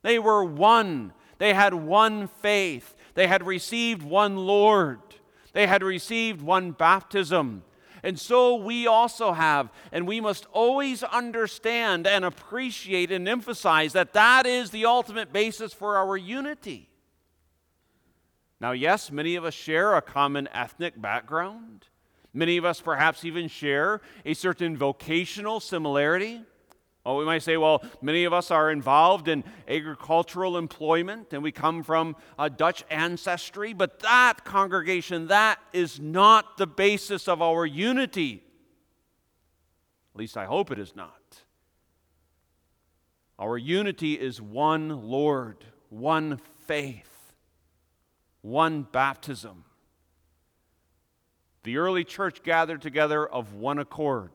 They 0.00 0.18
were 0.18 0.42
one. 0.42 1.12
They 1.38 1.54
had 1.54 1.74
one 1.74 2.28
faith. 2.28 2.94
They 3.14 3.26
had 3.26 3.46
received 3.46 4.02
one 4.02 4.36
Lord. 4.36 5.00
They 5.52 5.66
had 5.66 5.82
received 5.82 6.42
one 6.42 6.72
baptism. 6.72 7.62
And 8.02 8.20
so 8.20 8.54
we 8.56 8.86
also 8.86 9.32
have, 9.32 9.70
and 9.90 10.06
we 10.06 10.20
must 10.20 10.46
always 10.52 11.02
understand 11.02 12.06
and 12.06 12.24
appreciate 12.24 13.10
and 13.10 13.26
emphasize 13.26 13.94
that 13.94 14.12
that 14.12 14.46
is 14.46 14.70
the 14.70 14.86
ultimate 14.86 15.32
basis 15.32 15.72
for 15.72 15.96
our 15.96 16.16
unity. 16.16 16.88
Now, 18.60 18.72
yes, 18.72 19.10
many 19.10 19.34
of 19.34 19.44
us 19.44 19.54
share 19.54 19.94
a 19.94 20.02
common 20.02 20.48
ethnic 20.52 21.00
background. 21.00 21.86
Many 22.32 22.58
of 22.58 22.64
us 22.64 22.80
perhaps 22.80 23.24
even 23.24 23.48
share 23.48 24.00
a 24.24 24.34
certain 24.34 24.76
vocational 24.76 25.58
similarity. 25.58 26.42
Oh, 27.06 27.18
we 27.18 27.24
might 27.24 27.44
say, 27.44 27.56
well, 27.56 27.84
many 28.02 28.24
of 28.24 28.32
us 28.32 28.50
are 28.50 28.68
involved 28.68 29.28
in 29.28 29.44
agricultural 29.68 30.58
employment 30.58 31.32
and 31.32 31.40
we 31.40 31.52
come 31.52 31.84
from 31.84 32.16
a 32.36 32.50
Dutch 32.50 32.82
ancestry, 32.90 33.72
but 33.72 34.00
that 34.00 34.44
congregation, 34.44 35.28
that 35.28 35.60
is 35.72 36.00
not 36.00 36.56
the 36.56 36.66
basis 36.66 37.28
of 37.28 37.40
our 37.40 37.64
unity. 37.64 38.42
At 40.16 40.18
least 40.18 40.36
I 40.36 40.46
hope 40.46 40.72
it 40.72 40.80
is 40.80 40.96
not. 40.96 41.44
Our 43.38 43.56
unity 43.56 44.14
is 44.14 44.42
one 44.42 45.08
Lord, 45.08 45.64
one 45.90 46.40
faith, 46.66 47.32
one 48.42 48.82
baptism. 48.82 49.62
The 51.62 51.76
early 51.76 52.02
church 52.02 52.42
gathered 52.42 52.82
together 52.82 53.24
of 53.24 53.54
one 53.54 53.78
accord. 53.78 54.32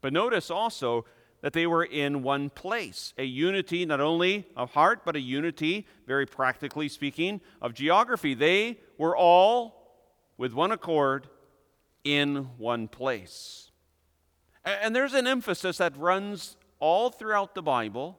But 0.00 0.12
notice 0.12 0.50
also 0.50 1.04
that 1.40 1.52
they 1.52 1.66
were 1.66 1.84
in 1.84 2.22
one 2.22 2.50
place. 2.50 3.14
A 3.16 3.24
unity 3.24 3.86
not 3.86 4.00
only 4.00 4.46
of 4.56 4.72
heart, 4.72 5.02
but 5.04 5.16
a 5.16 5.20
unity, 5.20 5.86
very 6.06 6.26
practically 6.26 6.88
speaking, 6.88 7.40
of 7.62 7.74
geography. 7.74 8.34
They 8.34 8.78
were 8.96 9.16
all, 9.16 10.00
with 10.36 10.52
one 10.52 10.72
accord, 10.72 11.28
in 12.04 12.48
one 12.58 12.88
place. 12.88 13.70
And 14.64 14.94
there's 14.94 15.14
an 15.14 15.26
emphasis 15.26 15.78
that 15.78 15.96
runs 15.96 16.56
all 16.80 17.10
throughout 17.10 17.54
the 17.54 17.62
Bible 17.62 18.18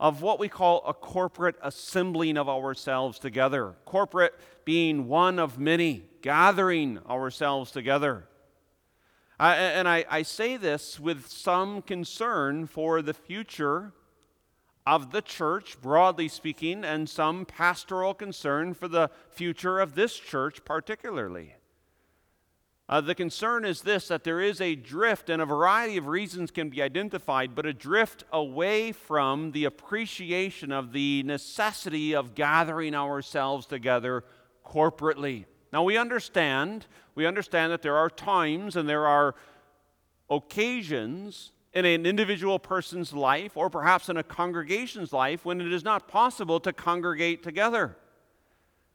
of 0.00 0.20
what 0.20 0.40
we 0.40 0.48
call 0.48 0.82
a 0.86 0.92
corporate 0.92 1.56
assembling 1.62 2.36
of 2.36 2.48
ourselves 2.48 3.18
together. 3.18 3.74
Corporate 3.84 4.34
being 4.64 5.06
one 5.06 5.38
of 5.38 5.58
many, 5.58 6.04
gathering 6.22 6.98
ourselves 7.08 7.70
together. 7.70 8.26
I, 9.42 9.56
and 9.56 9.88
I, 9.88 10.04
I 10.08 10.22
say 10.22 10.56
this 10.56 11.00
with 11.00 11.26
some 11.26 11.82
concern 11.82 12.68
for 12.68 13.02
the 13.02 13.12
future 13.12 13.92
of 14.86 15.10
the 15.10 15.20
church, 15.20 15.80
broadly 15.82 16.28
speaking, 16.28 16.84
and 16.84 17.10
some 17.10 17.44
pastoral 17.44 18.14
concern 18.14 18.72
for 18.72 18.86
the 18.86 19.10
future 19.30 19.80
of 19.80 19.96
this 19.96 20.16
church, 20.16 20.64
particularly. 20.64 21.56
Uh, 22.88 23.00
the 23.00 23.16
concern 23.16 23.64
is 23.64 23.82
this 23.82 24.06
that 24.06 24.22
there 24.22 24.40
is 24.40 24.60
a 24.60 24.76
drift, 24.76 25.28
and 25.28 25.42
a 25.42 25.46
variety 25.46 25.96
of 25.96 26.06
reasons 26.06 26.52
can 26.52 26.70
be 26.70 26.80
identified, 26.80 27.56
but 27.56 27.66
a 27.66 27.72
drift 27.72 28.22
away 28.32 28.92
from 28.92 29.50
the 29.50 29.64
appreciation 29.64 30.70
of 30.70 30.92
the 30.92 31.24
necessity 31.24 32.14
of 32.14 32.36
gathering 32.36 32.94
ourselves 32.94 33.66
together 33.66 34.22
corporately. 34.64 35.46
Now, 35.72 35.82
we 35.82 35.96
understand, 35.96 36.86
we 37.14 37.26
understand 37.26 37.72
that 37.72 37.82
there 37.82 37.96
are 37.96 38.10
times 38.10 38.76
and 38.76 38.88
there 38.88 39.06
are 39.06 39.34
occasions 40.28 41.52
in 41.72 41.86
an 41.86 42.04
individual 42.04 42.58
person's 42.58 43.12
life 43.12 43.56
or 43.56 43.70
perhaps 43.70 44.08
in 44.08 44.16
a 44.18 44.22
congregation's 44.22 45.12
life 45.12 45.44
when 45.44 45.60
it 45.60 45.72
is 45.72 45.84
not 45.84 46.08
possible 46.08 46.60
to 46.60 46.72
congregate 46.72 47.42
together. 47.42 47.96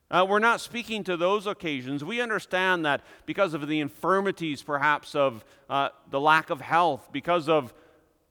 Uh, 0.10 0.26
we're 0.28 0.40
not 0.40 0.62
speaking 0.62 1.04
to 1.04 1.18
those 1.18 1.48
occasions. 1.48 2.04
We 2.04 2.22
understand 2.22 2.86
that 2.86 3.02
because 3.26 3.54
of 3.54 3.68
the 3.68 3.80
infirmities, 3.82 4.62
perhaps, 4.62 5.16
of 5.16 5.44
uh, 5.70 5.90
the 6.10 6.20
lack 6.20 6.50
of 6.50 6.62
health, 6.62 7.10
because 7.12 7.50
of 7.50 7.74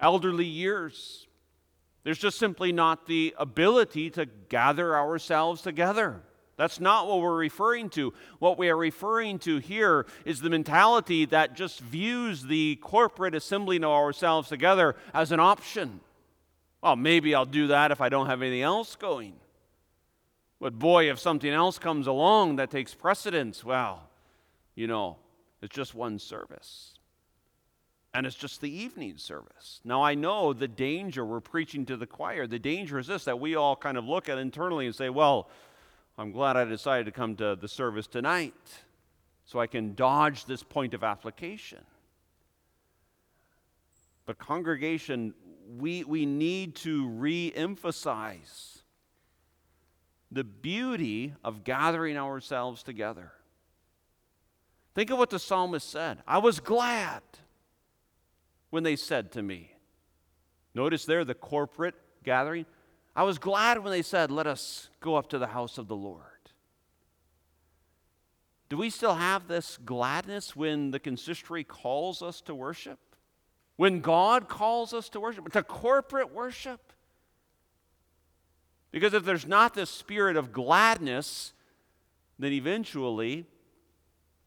elderly 0.00 0.46
years, 0.46 1.26
there's 2.04 2.18
just 2.18 2.38
simply 2.38 2.72
not 2.72 3.06
the 3.06 3.34
ability 3.36 4.08
to 4.10 4.26
gather 4.48 4.96
ourselves 4.96 5.60
together. 5.60 6.22
That's 6.56 6.80
not 6.80 7.06
what 7.06 7.20
we're 7.20 7.36
referring 7.36 7.90
to. 7.90 8.14
What 8.38 8.58
we 8.58 8.70
are 8.70 8.76
referring 8.76 9.38
to 9.40 9.58
here 9.58 10.06
is 10.24 10.40
the 10.40 10.48
mentality 10.48 11.26
that 11.26 11.54
just 11.54 11.80
views 11.80 12.42
the 12.42 12.76
corporate 12.76 13.34
assembling 13.34 13.84
of 13.84 13.90
ourselves 13.90 14.48
together 14.48 14.96
as 15.12 15.32
an 15.32 15.40
option. 15.40 16.00
Well, 16.82 16.96
maybe 16.96 17.34
I'll 17.34 17.44
do 17.44 17.66
that 17.68 17.90
if 17.90 18.00
I 18.00 18.08
don't 18.08 18.26
have 18.26 18.40
anything 18.40 18.62
else 18.62 18.96
going. 18.96 19.34
But 20.58 20.78
boy, 20.78 21.10
if 21.10 21.18
something 21.18 21.50
else 21.50 21.78
comes 21.78 22.06
along 22.06 22.56
that 22.56 22.70
takes 22.70 22.94
precedence, 22.94 23.62
well, 23.62 24.08
you 24.74 24.86
know, 24.86 25.16
it's 25.60 25.74
just 25.74 25.94
one 25.94 26.18
service. 26.18 26.94
And 28.14 28.26
it's 28.26 28.36
just 28.36 28.62
the 28.62 28.74
evening 28.74 29.18
service. 29.18 29.82
Now, 29.84 30.02
I 30.02 30.14
know 30.14 30.54
the 30.54 30.68
danger 30.68 31.22
we're 31.22 31.40
preaching 31.40 31.84
to 31.86 31.98
the 31.98 32.06
choir. 32.06 32.46
The 32.46 32.58
danger 32.58 32.98
is 32.98 33.08
this 33.08 33.24
that 33.24 33.38
we 33.38 33.56
all 33.56 33.76
kind 33.76 33.98
of 33.98 34.06
look 34.06 34.30
at 34.30 34.38
internally 34.38 34.86
and 34.86 34.94
say, 34.94 35.10
well, 35.10 35.50
I'm 36.18 36.32
glad 36.32 36.56
I 36.56 36.64
decided 36.64 37.04
to 37.06 37.12
come 37.12 37.36
to 37.36 37.56
the 37.56 37.68
service 37.68 38.06
tonight 38.06 38.54
so 39.44 39.60
I 39.60 39.66
can 39.66 39.94
dodge 39.94 40.46
this 40.46 40.62
point 40.62 40.94
of 40.94 41.04
application. 41.04 41.84
But, 44.24 44.38
congregation, 44.38 45.34
we, 45.78 46.04
we 46.04 46.26
need 46.26 46.74
to 46.76 47.06
re 47.08 47.52
emphasize 47.54 48.82
the 50.32 50.42
beauty 50.42 51.34
of 51.44 51.64
gathering 51.64 52.16
ourselves 52.16 52.82
together. 52.82 53.32
Think 54.94 55.10
of 55.10 55.18
what 55.18 55.30
the 55.30 55.38
psalmist 55.38 55.88
said 55.88 56.18
I 56.26 56.38
was 56.38 56.58
glad 56.58 57.22
when 58.70 58.82
they 58.82 58.96
said 58.96 59.32
to 59.32 59.42
me. 59.42 59.72
Notice 60.74 61.04
there 61.04 61.24
the 61.24 61.34
corporate 61.34 61.94
gathering. 62.24 62.66
I 63.16 63.22
was 63.22 63.38
glad 63.38 63.82
when 63.82 63.90
they 63.90 64.02
said, 64.02 64.30
Let 64.30 64.46
us 64.46 64.90
go 65.00 65.16
up 65.16 65.30
to 65.30 65.38
the 65.38 65.46
house 65.46 65.78
of 65.78 65.88
the 65.88 65.96
Lord. 65.96 66.22
Do 68.68 68.76
we 68.76 68.90
still 68.90 69.14
have 69.14 69.48
this 69.48 69.78
gladness 69.78 70.54
when 70.54 70.90
the 70.90 70.98
consistory 70.98 71.64
calls 71.64 72.20
us 72.20 72.42
to 72.42 72.54
worship? 72.54 72.98
When 73.76 74.00
God 74.00 74.48
calls 74.48 74.92
us 74.92 75.08
to 75.10 75.20
worship, 75.20 75.50
to 75.52 75.62
corporate 75.62 76.34
worship? 76.34 76.92
Because 78.90 79.14
if 79.14 79.24
there's 79.24 79.46
not 79.46 79.74
this 79.74 79.90
spirit 79.90 80.36
of 80.36 80.52
gladness, 80.52 81.52
then 82.38 82.52
eventually 82.52 83.46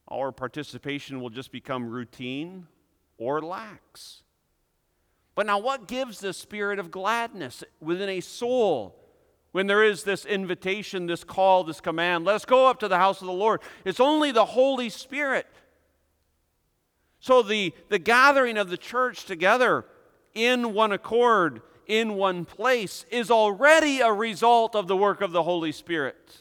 our 0.07 0.31
participation 0.31 1.21
will 1.21 1.29
just 1.29 1.51
become 1.51 1.89
routine 1.89 2.67
or 3.17 3.41
lax. 3.41 4.23
But 5.39 5.46
now, 5.46 5.58
what 5.58 5.88
gives 5.88 6.19
the 6.19 6.34
spirit 6.34 6.79
of 6.79 6.91
gladness 6.91 7.63
within 7.79 8.10
a 8.10 8.19
soul 8.19 8.93
when 9.53 9.67
there 9.67 9.86
is 9.86 10.03
this 10.03 10.25
invitation, 10.25 11.05
this 11.05 11.24
call, 11.24 11.63
this 11.63 11.79
command? 11.79 12.25
Let 12.25 12.36
us 12.36 12.43
go 12.43 12.67
up 12.67 12.81
to 12.81 12.89
the 12.89 12.98
house 12.98 13.22
of 13.22 13.27
the 13.27 13.31
Lord. 13.31 13.62
It's 13.86 14.01
only 14.01 14.34
the 14.34 14.43
Holy 14.43 14.89
Spirit. 14.89 15.48
So, 17.22 17.41
the, 17.41 17.74
the 17.88 18.00
gathering 18.00 18.58
of 18.58 18.69
the 18.69 18.75
church 18.75 19.24
together 19.24 19.86
in 20.34 20.74
one 20.74 20.91
accord, 20.91 21.62
in 21.88 22.15
one 22.15 22.43
place, 22.43 23.05
is 23.10 23.31
already 23.31 24.01
a 24.01 24.12
result 24.12 24.75
of 24.75 24.89
the 24.89 24.98
work 24.98 25.22
of 25.22 25.31
the 25.31 25.43
Holy 25.43 25.72
Spirit. 25.72 26.39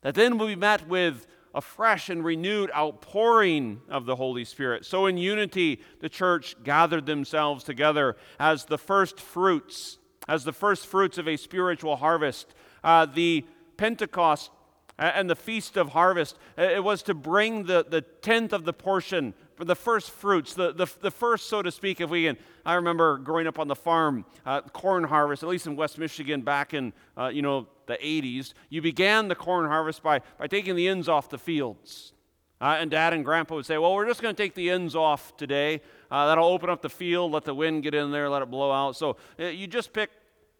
That 0.00 0.16
then 0.16 0.36
will 0.36 0.48
be 0.48 0.56
met 0.56 0.88
with 0.88 1.28
a 1.56 1.60
fresh 1.62 2.10
and 2.10 2.22
renewed 2.22 2.70
outpouring 2.76 3.80
of 3.88 4.04
the 4.04 4.14
Holy 4.14 4.44
Spirit. 4.44 4.84
So, 4.84 5.06
in 5.06 5.16
unity, 5.16 5.80
the 6.00 6.10
church 6.10 6.54
gathered 6.62 7.06
themselves 7.06 7.64
together 7.64 8.16
as 8.38 8.66
the 8.66 8.76
first 8.76 9.18
fruits, 9.18 9.96
as 10.28 10.44
the 10.44 10.52
first 10.52 10.86
fruits 10.86 11.16
of 11.16 11.26
a 11.26 11.38
spiritual 11.38 11.96
harvest. 11.96 12.54
Uh, 12.84 13.06
the 13.06 13.46
Pentecost 13.78 14.50
and 14.98 15.30
the 15.30 15.34
Feast 15.34 15.78
of 15.78 15.88
Harvest, 15.88 16.36
uh, 16.58 16.62
it 16.62 16.84
was 16.84 17.02
to 17.04 17.14
bring 17.14 17.64
the, 17.64 17.86
the 17.88 18.02
tenth 18.02 18.52
of 18.52 18.64
the 18.64 18.72
portion 18.74 19.32
the 19.64 19.74
first 19.74 20.10
fruits, 20.10 20.54
the, 20.54 20.72
the, 20.72 20.86
the 21.00 21.10
first, 21.10 21.48
so 21.48 21.62
to 21.62 21.70
speak, 21.70 22.00
if 22.00 22.10
we 22.10 22.24
can. 22.24 22.36
I 22.64 22.74
remember 22.74 23.16
growing 23.16 23.46
up 23.46 23.58
on 23.58 23.68
the 23.68 23.74
farm, 23.74 24.26
uh, 24.44 24.60
corn 24.60 25.04
harvest, 25.04 25.42
at 25.42 25.48
least 25.48 25.66
in 25.66 25.76
West 25.76 25.98
Michigan 25.98 26.42
back 26.42 26.74
in, 26.74 26.92
uh, 27.16 27.28
you 27.28 27.42
know, 27.42 27.66
the 27.86 27.94
80s. 27.94 28.52
You 28.68 28.82
began 28.82 29.28
the 29.28 29.34
corn 29.34 29.66
harvest 29.66 30.02
by, 30.02 30.20
by 30.38 30.46
taking 30.46 30.76
the 30.76 30.88
ends 30.88 31.08
off 31.08 31.30
the 31.30 31.38
fields. 31.38 32.12
Uh, 32.60 32.76
and 32.78 32.90
dad 32.90 33.12
and 33.12 33.24
grandpa 33.24 33.54
would 33.54 33.66
say, 33.66 33.78
well, 33.78 33.94
we're 33.94 34.06
just 34.06 34.20
going 34.20 34.34
to 34.34 34.42
take 34.42 34.54
the 34.54 34.70
ends 34.70 34.94
off 34.94 35.36
today. 35.36 35.80
Uh, 36.10 36.26
that'll 36.26 36.48
open 36.48 36.68
up 36.68 36.82
the 36.82 36.90
field, 36.90 37.32
let 37.32 37.44
the 37.44 37.54
wind 37.54 37.82
get 37.82 37.94
in 37.94 38.10
there, 38.10 38.28
let 38.28 38.42
it 38.42 38.50
blow 38.50 38.72
out. 38.72 38.96
So 38.96 39.16
uh, 39.38 39.44
you 39.44 39.66
just 39.66 39.92
pick, 39.92 40.10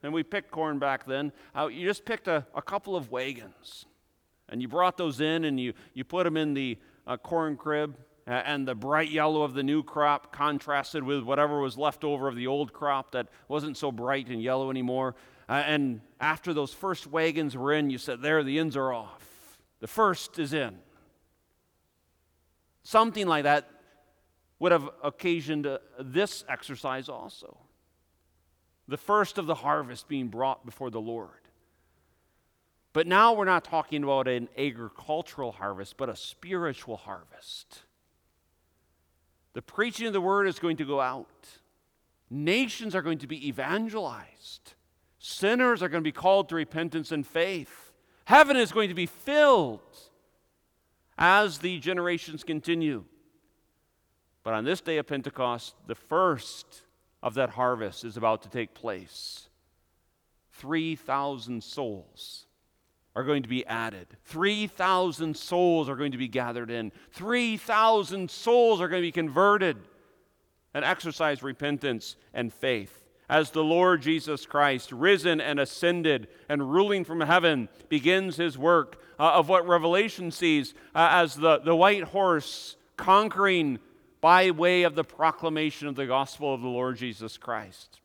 and 0.02 0.12
we 0.12 0.22
picked 0.22 0.50
corn 0.50 0.78
back 0.78 1.06
then, 1.06 1.32
uh, 1.54 1.66
you 1.66 1.86
just 1.86 2.04
picked 2.04 2.28
a, 2.28 2.46
a 2.54 2.62
couple 2.62 2.96
of 2.96 3.10
wagons. 3.10 3.86
And 4.48 4.62
you 4.62 4.68
brought 4.68 4.96
those 4.96 5.20
in 5.20 5.44
and 5.44 5.58
you, 5.58 5.72
you 5.92 6.04
put 6.04 6.24
them 6.24 6.36
in 6.36 6.54
the 6.54 6.78
corn 7.22 7.56
crib 7.56 7.96
and 8.26 8.66
the 8.66 8.75
bright 8.75 9.11
yellow 9.11 9.42
of 9.42 9.54
the 9.54 9.62
new 9.62 9.83
crop 9.83 10.33
contrasted 10.33 11.02
with 11.02 11.23
whatever 11.23 11.61
was 11.61 11.78
left 11.78 12.02
over 12.02 12.26
of 12.26 12.35
the 12.35 12.47
old 12.47 12.73
crop 12.73 13.12
that 13.12 13.28
wasn't 13.49 13.76
so 13.76 13.92
bright 13.92 14.26
and 14.28 14.42
yellow 14.42 14.71
anymore. 14.71 15.14
Uh, 15.49 15.62
and 15.64 16.00
after 16.21 16.52
those 16.52 16.73
first 16.73 17.06
wagons 17.06 17.56
were 17.56 17.73
in, 17.73 17.88
you 17.88 17.99
said, 17.99 18.21
There, 18.21 18.42
the 18.42 18.59
ends 18.59 18.76
are 18.76 18.92
off. 18.92 19.59
The 19.80 19.87
first 19.87 20.38
is 20.38 20.52
in. 20.52 20.76
Something 22.83 23.28
like 23.28 23.45
that 23.45 23.71
would 24.59 24.73
have 24.73 24.88
occasioned 25.04 25.66
uh, 25.66 25.78
this 26.00 26.45
exercise 26.49 27.09
also. 27.09 27.59
The 28.88 28.97
first 28.97 29.38
of 29.38 29.47
the 29.47 29.54
harvest 29.54 30.09
being 30.09 30.28
brought 30.28 30.64
before 30.64 30.90
the 30.90 31.00
Lord. 31.00 31.30
But 32.92 33.06
now 33.06 33.35
we're 33.35 33.45
not 33.45 33.62
talking 33.62 34.02
about 34.02 34.26
an 34.26 34.49
agricultural 34.56 35.52
harvest, 35.52 35.97
but 35.97 36.09
a 36.09 36.16
spiritual 36.16 36.97
harvest. 36.97 37.83
The 39.56 39.62
preaching 39.62 40.06
of 40.06 40.12
the 40.12 40.20
word 40.20 40.46
is 40.46 40.58
going 40.58 40.76
to 40.76 40.84
go 40.84 41.00
out. 41.00 41.48
Nations 42.28 42.94
are 42.94 43.00
going 43.00 43.16
to 43.20 43.26
be 43.26 43.48
evangelized. 43.48 44.75
Sinners 45.18 45.82
are 45.82 45.88
going 45.88 46.02
to 46.02 46.06
be 46.06 46.12
called 46.12 46.50
to 46.50 46.54
repentance 46.54 47.10
and 47.10 47.26
faith. 47.26 47.90
Heaven 48.26 48.58
is 48.58 48.70
going 48.70 48.90
to 48.90 48.94
be 48.94 49.06
filled 49.06 49.80
as 51.16 51.56
the 51.56 51.78
generations 51.78 52.44
continue. 52.44 53.04
But 54.42 54.52
on 54.52 54.66
this 54.66 54.82
day 54.82 54.98
of 54.98 55.06
Pentecost, 55.06 55.75
the 55.86 55.94
first 55.94 56.82
of 57.22 57.32
that 57.32 57.48
harvest 57.48 58.04
is 58.04 58.18
about 58.18 58.42
to 58.42 58.50
take 58.50 58.75
place. 58.75 59.48
3,000 60.52 61.64
souls 61.64 62.44
are 63.16 63.25
going 63.25 63.42
to 63.42 63.49
be 63.49 63.66
added. 63.66 64.06
3,000 64.26 65.35
souls 65.35 65.88
are 65.88 65.96
going 65.96 66.12
to 66.12 66.18
be 66.18 66.28
gathered 66.28 66.70
in. 66.70 66.92
3,000 67.12 68.30
souls 68.30 68.80
are 68.80 68.88
going 68.88 69.00
to 69.00 69.08
be 69.08 69.11
converted 69.11 69.78
and 70.75 70.85
exercise 70.85 71.42
repentance 71.42 72.16
and 72.35 72.52
faith. 72.52 73.02
As 73.28 73.50
the 73.50 73.64
Lord 73.64 74.02
Jesus 74.02 74.44
Christ, 74.44 74.92
risen 74.92 75.40
and 75.40 75.58
ascended 75.58 76.28
and 76.50 76.70
ruling 76.70 77.04
from 77.04 77.23
heaven, 77.23 77.70
begins 77.88 78.37
his 78.37 78.58
work 78.58 79.00
uh, 79.18 79.32
of 79.32 79.49
what 79.49 79.66
Revelation 79.66 80.30
sees 80.30 80.75
uh, 80.94 81.08
as 81.11 81.35
the, 81.35 81.58
the 81.58 81.75
white 81.75 82.04
horse 82.04 82.76
conquering 82.99 83.78
by 84.20 84.50
way 84.50 84.82
of 84.82 84.94
the 84.94 85.04
proclamation 85.04 85.88
of 85.88 85.96
the 85.96 86.06
gospel 86.06 86.52
of 86.52 86.61
the 86.61 86.68
Lord 86.68 86.99
Jesus 86.99 87.38
Christ. 87.38 88.00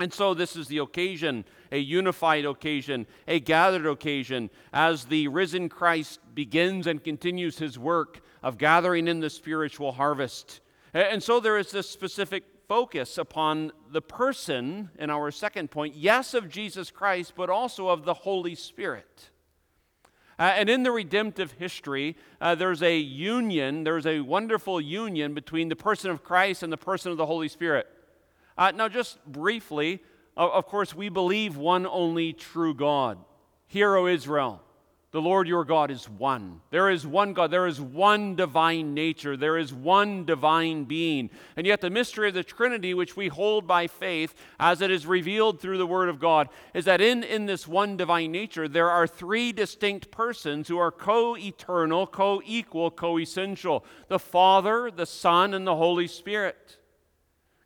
And 0.00 0.12
so, 0.14 0.32
this 0.32 0.56
is 0.56 0.66
the 0.66 0.78
occasion, 0.78 1.44
a 1.70 1.76
unified 1.76 2.46
occasion, 2.46 3.06
a 3.28 3.38
gathered 3.38 3.84
occasion, 3.84 4.48
as 4.72 5.04
the 5.04 5.28
risen 5.28 5.68
Christ 5.68 6.20
begins 6.34 6.86
and 6.86 7.04
continues 7.04 7.58
his 7.58 7.78
work 7.78 8.22
of 8.42 8.56
gathering 8.56 9.06
in 9.08 9.20
the 9.20 9.28
spiritual 9.28 9.92
harvest. 9.92 10.60
And 10.94 11.22
so, 11.22 11.38
there 11.38 11.58
is 11.58 11.70
this 11.70 11.88
specific 11.88 12.44
focus 12.66 13.18
upon 13.18 13.72
the 13.92 14.00
person 14.00 14.88
in 14.98 15.10
our 15.10 15.30
second 15.30 15.70
point 15.70 15.94
yes, 15.94 16.32
of 16.32 16.48
Jesus 16.48 16.90
Christ, 16.90 17.34
but 17.36 17.50
also 17.50 17.88
of 17.88 18.06
the 18.06 18.14
Holy 18.14 18.54
Spirit. 18.54 19.28
Uh, 20.38 20.54
and 20.56 20.70
in 20.70 20.82
the 20.82 20.90
redemptive 20.90 21.52
history, 21.52 22.16
uh, 22.40 22.54
there's 22.54 22.82
a 22.82 22.96
union, 22.96 23.84
there's 23.84 24.06
a 24.06 24.20
wonderful 24.20 24.80
union 24.80 25.34
between 25.34 25.68
the 25.68 25.76
person 25.76 26.10
of 26.10 26.24
Christ 26.24 26.62
and 26.62 26.72
the 26.72 26.78
person 26.78 27.12
of 27.12 27.18
the 27.18 27.26
Holy 27.26 27.48
Spirit. 27.48 27.86
Uh, 28.60 28.70
now, 28.72 28.90
just 28.90 29.24
briefly, 29.24 30.02
of, 30.36 30.66
course, 30.66 30.94
we 30.94 31.08
believe 31.08 31.56
one 31.56 31.86
only 31.86 32.34
true 32.34 32.74
God. 32.74 33.16
Hear, 33.68 33.96
O 33.96 34.06
Israel, 34.06 34.60
the 35.12 35.22
Lord 35.22 35.48
your 35.48 35.64
God 35.64 35.90
is 35.90 36.06
one. 36.10 36.60
There 36.68 36.90
is 36.90 37.06
one 37.06 37.32
God. 37.32 37.50
There 37.50 37.66
is 37.66 37.80
one 37.80 38.36
divine 38.36 38.92
nature. 38.92 39.34
There 39.34 39.56
is 39.56 39.72
one 39.72 40.26
divine 40.26 40.84
being. 40.84 41.30
And 41.56 41.66
yet, 41.66 41.80
the 41.80 41.88
mystery 41.88 42.28
of 42.28 42.34
the 42.34 42.44
Trinity, 42.44 42.92
which 42.92 43.16
we 43.16 43.28
hold 43.28 43.66
by 43.66 43.86
faith 43.86 44.34
as 44.58 44.82
it 44.82 44.90
is 44.90 45.06
revealed 45.06 45.58
through 45.58 45.78
the 45.78 45.86
Word 45.86 46.10
of 46.10 46.20
God, 46.20 46.50
is 46.74 46.84
that 46.84 47.00
in, 47.00 47.22
in 47.22 47.46
this 47.46 47.66
one 47.66 47.96
divine 47.96 48.30
nature, 48.30 48.68
there 48.68 48.90
are 48.90 49.06
three 49.06 49.52
distinct 49.52 50.10
persons 50.10 50.68
who 50.68 50.76
are 50.76 50.92
co 50.92 51.34
eternal, 51.34 52.06
co 52.06 52.42
equal, 52.44 52.90
co 52.90 53.18
essential 53.18 53.86
the 54.08 54.18
Father, 54.18 54.90
the 54.90 55.06
Son, 55.06 55.54
and 55.54 55.66
the 55.66 55.76
Holy 55.76 56.06
Spirit 56.06 56.76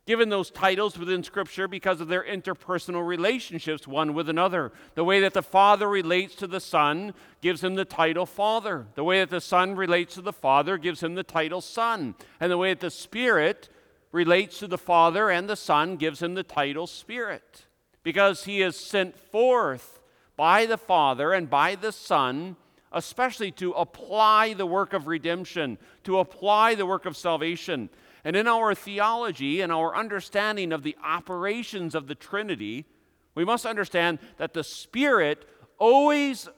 given 0.07 0.29
those 0.29 0.51
titles 0.51 0.99
within 0.99 1.23
Scripture 1.23 1.67
because 1.67 2.01
of 2.01 2.09
their 2.09 2.23
interpersonal 2.23 3.07
relationships 3.07 3.87
one 3.87 4.13
with 4.13 4.29
another. 4.29 4.73
The 4.95 5.05
way 5.05 5.21
that 5.21 5.35
the 5.35 5.43
Father 5.43 5.89
relates 5.89 6.35
to 6.37 6.47
the 6.47 6.61
Son 6.61 7.15
gives 7.41 7.65
him 7.65 7.75
the 7.75 7.85
title 7.85 8.27
Father. 8.27 8.87
The 8.95 9.05
way 9.05 9.21
that 9.21 9.31
the 9.31 9.41
Son 9.41 9.75
relates 9.77 10.15
to 10.15 10.23
the 10.23 10.33
Father 10.33 10.77
gives 10.77 11.03
him 11.03 11.15
the 11.15 11.23
title 11.23 11.61
Son. 11.61 12.15
And 12.39 12.53
the 12.53 12.59
way 12.59 12.73
that 12.73 12.81
the 12.81 12.91
Spirit 12.91 13.71
relates 14.13 14.59
to 14.59 14.67
the 14.67 14.79
Father 14.79 15.31
and 15.31 15.49
the 15.49 15.57
Son 15.57 15.97
gives 15.97 16.23
him 16.23 16.35
the 16.35 16.43
title 16.43 16.87
Spirit. 16.87 17.67
Because 18.03 18.45
he 18.45 18.61
is 18.61 18.77
sent 18.77 19.17
forth 19.17 20.01
by 20.37 20.67
the 20.67 20.79
Father 20.79 21.33
and 21.33 21.49
by 21.49 21.75
the 21.75 21.93
Son 21.93 22.57
especially 22.95 23.51
to 23.51 23.73
apply 23.73 24.55
the 24.55 24.65
work 24.65 24.93
of 24.93 25.09
redemption, 25.09 25.77
to 26.05 26.21
apply 26.21 26.77
the 26.77 26.87
work 26.87 27.07
of 27.07 27.17
salvation. 27.17 27.91
And 28.25 28.35
in 28.35 28.49
our 28.49 28.75
theology 28.75 29.61
and 29.61 29.71
our 29.71 29.95
understanding 29.95 30.73
of 30.73 30.83
the 30.83 30.97
operations 31.05 31.95
of 31.95 32.07
the 32.07 32.15
Trinity, 32.15 32.87
we 33.35 33.45
must 33.45 33.67
understand 33.67 34.19
that 34.39 34.55
the 34.55 34.65
Spirit 34.65 35.47
always 35.79 36.49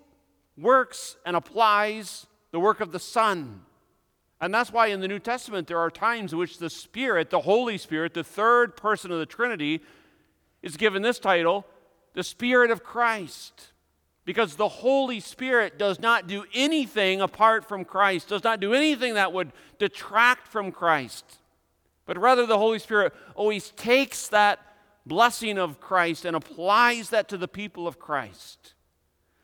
works 0.56 1.16
and 1.26 1.34
applies 1.34 2.26
the 2.52 2.60
work 2.60 2.80
of 2.80 2.92
the 2.92 3.00
Son. 3.00 3.62
And 4.40 4.54
that's 4.54 4.72
why 4.72 4.88
in 4.88 5.00
the 5.00 5.08
New 5.08 5.18
Testament 5.18 5.66
there 5.66 5.78
are 5.78 5.90
times 5.90 6.32
in 6.32 6.38
which 6.38 6.58
the 6.58 6.70
Spirit, 6.70 7.30
the 7.30 7.40
Holy 7.40 7.78
Spirit, 7.78 8.14
the 8.14 8.22
third 8.22 8.76
person 8.76 9.10
of 9.10 9.18
the 9.18 9.26
Trinity, 9.26 9.80
is 10.62 10.76
given 10.76 11.02
this 11.02 11.18
title, 11.18 11.66
the 12.12 12.22
Spirit 12.22 12.70
of 12.70 12.84
Christ. 12.84 13.72
Because 14.24 14.56
the 14.56 14.68
Holy 14.68 15.20
Spirit 15.20 15.78
does 15.78 16.00
not 16.00 16.26
do 16.26 16.44
anything 16.52 17.20
apart 17.20 17.66
from 17.66 17.84
Christ, 17.84 18.28
does 18.28 18.44
not 18.44 18.60
do 18.60 18.74
anything 18.74 19.14
that 19.14 19.32
would 19.32 19.52
detract 19.78 20.48
from 20.48 20.72
Christ. 20.72 21.38
But 22.06 22.18
rather, 22.18 22.46
the 22.46 22.58
Holy 22.58 22.78
Spirit 22.78 23.12
always 23.34 23.70
takes 23.70 24.28
that 24.28 24.60
blessing 25.04 25.58
of 25.58 25.80
Christ 25.80 26.24
and 26.24 26.36
applies 26.36 27.10
that 27.10 27.28
to 27.28 27.36
the 27.36 27.48
people 27.48 27.86
of 27.86 27.98
Christ. 27.98 28.74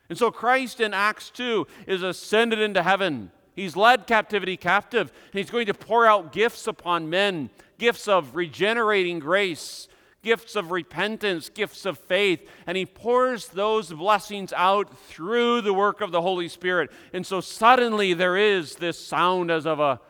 And 0.09 0.17
so, 0.17 0.31
Christ 0.31 0.81
in 0.81 0.95
Acts 0.95 1.31
2 1.31 1.67
is 1.87 2.03
ascended 2.03 2.59
into 2.59 2.83
heaven. 2.83 3.31
He's 3.55 3.77
led 3.77 4.07
captivity 4.07 4.57
captive, 4.57 5.11
and 5.11 5.39
he's 5.39 5.51
going 5.51 5.67
to 5.67 5.75
pour 5.75 6.07
out 6.07 6.33
gifts 6.33 6.67
upon 6.67 7.11
men 7.11 7.51
gifts 7.83 8.07
of 8.07 8.37
regenerating 8.37 9.19
grace, 9.19 9.89
gifts 10.23 10.55
of 10.55 10.71
repentance, 10.71 11.49
gifts 11.49 11.85
of 11.85 11.99
faith, 11.99 12.49
and 12.65 12.77
he 12.77 12.87
pours 12.87 13.49
those 13.49 13.93
blessings 13.93 14.53
out 14.53 14.97
through 15.09 15.61
the 15.61 15.75
work 15.75 16.01
of 16.01 16.13
the 16.13 16.23
Holy 16.23 16.47
Spirit. 16.47 16.93
And 17.13 17.27
so 17.27 17.41
suddenly 17.41 18.15
there 18.15 18.37
is 18.37 18.77
this 18.77 19.05
sound 19.05 19.51
as 19.51 19.67
of 19.67 19.81
a 19.81 20.01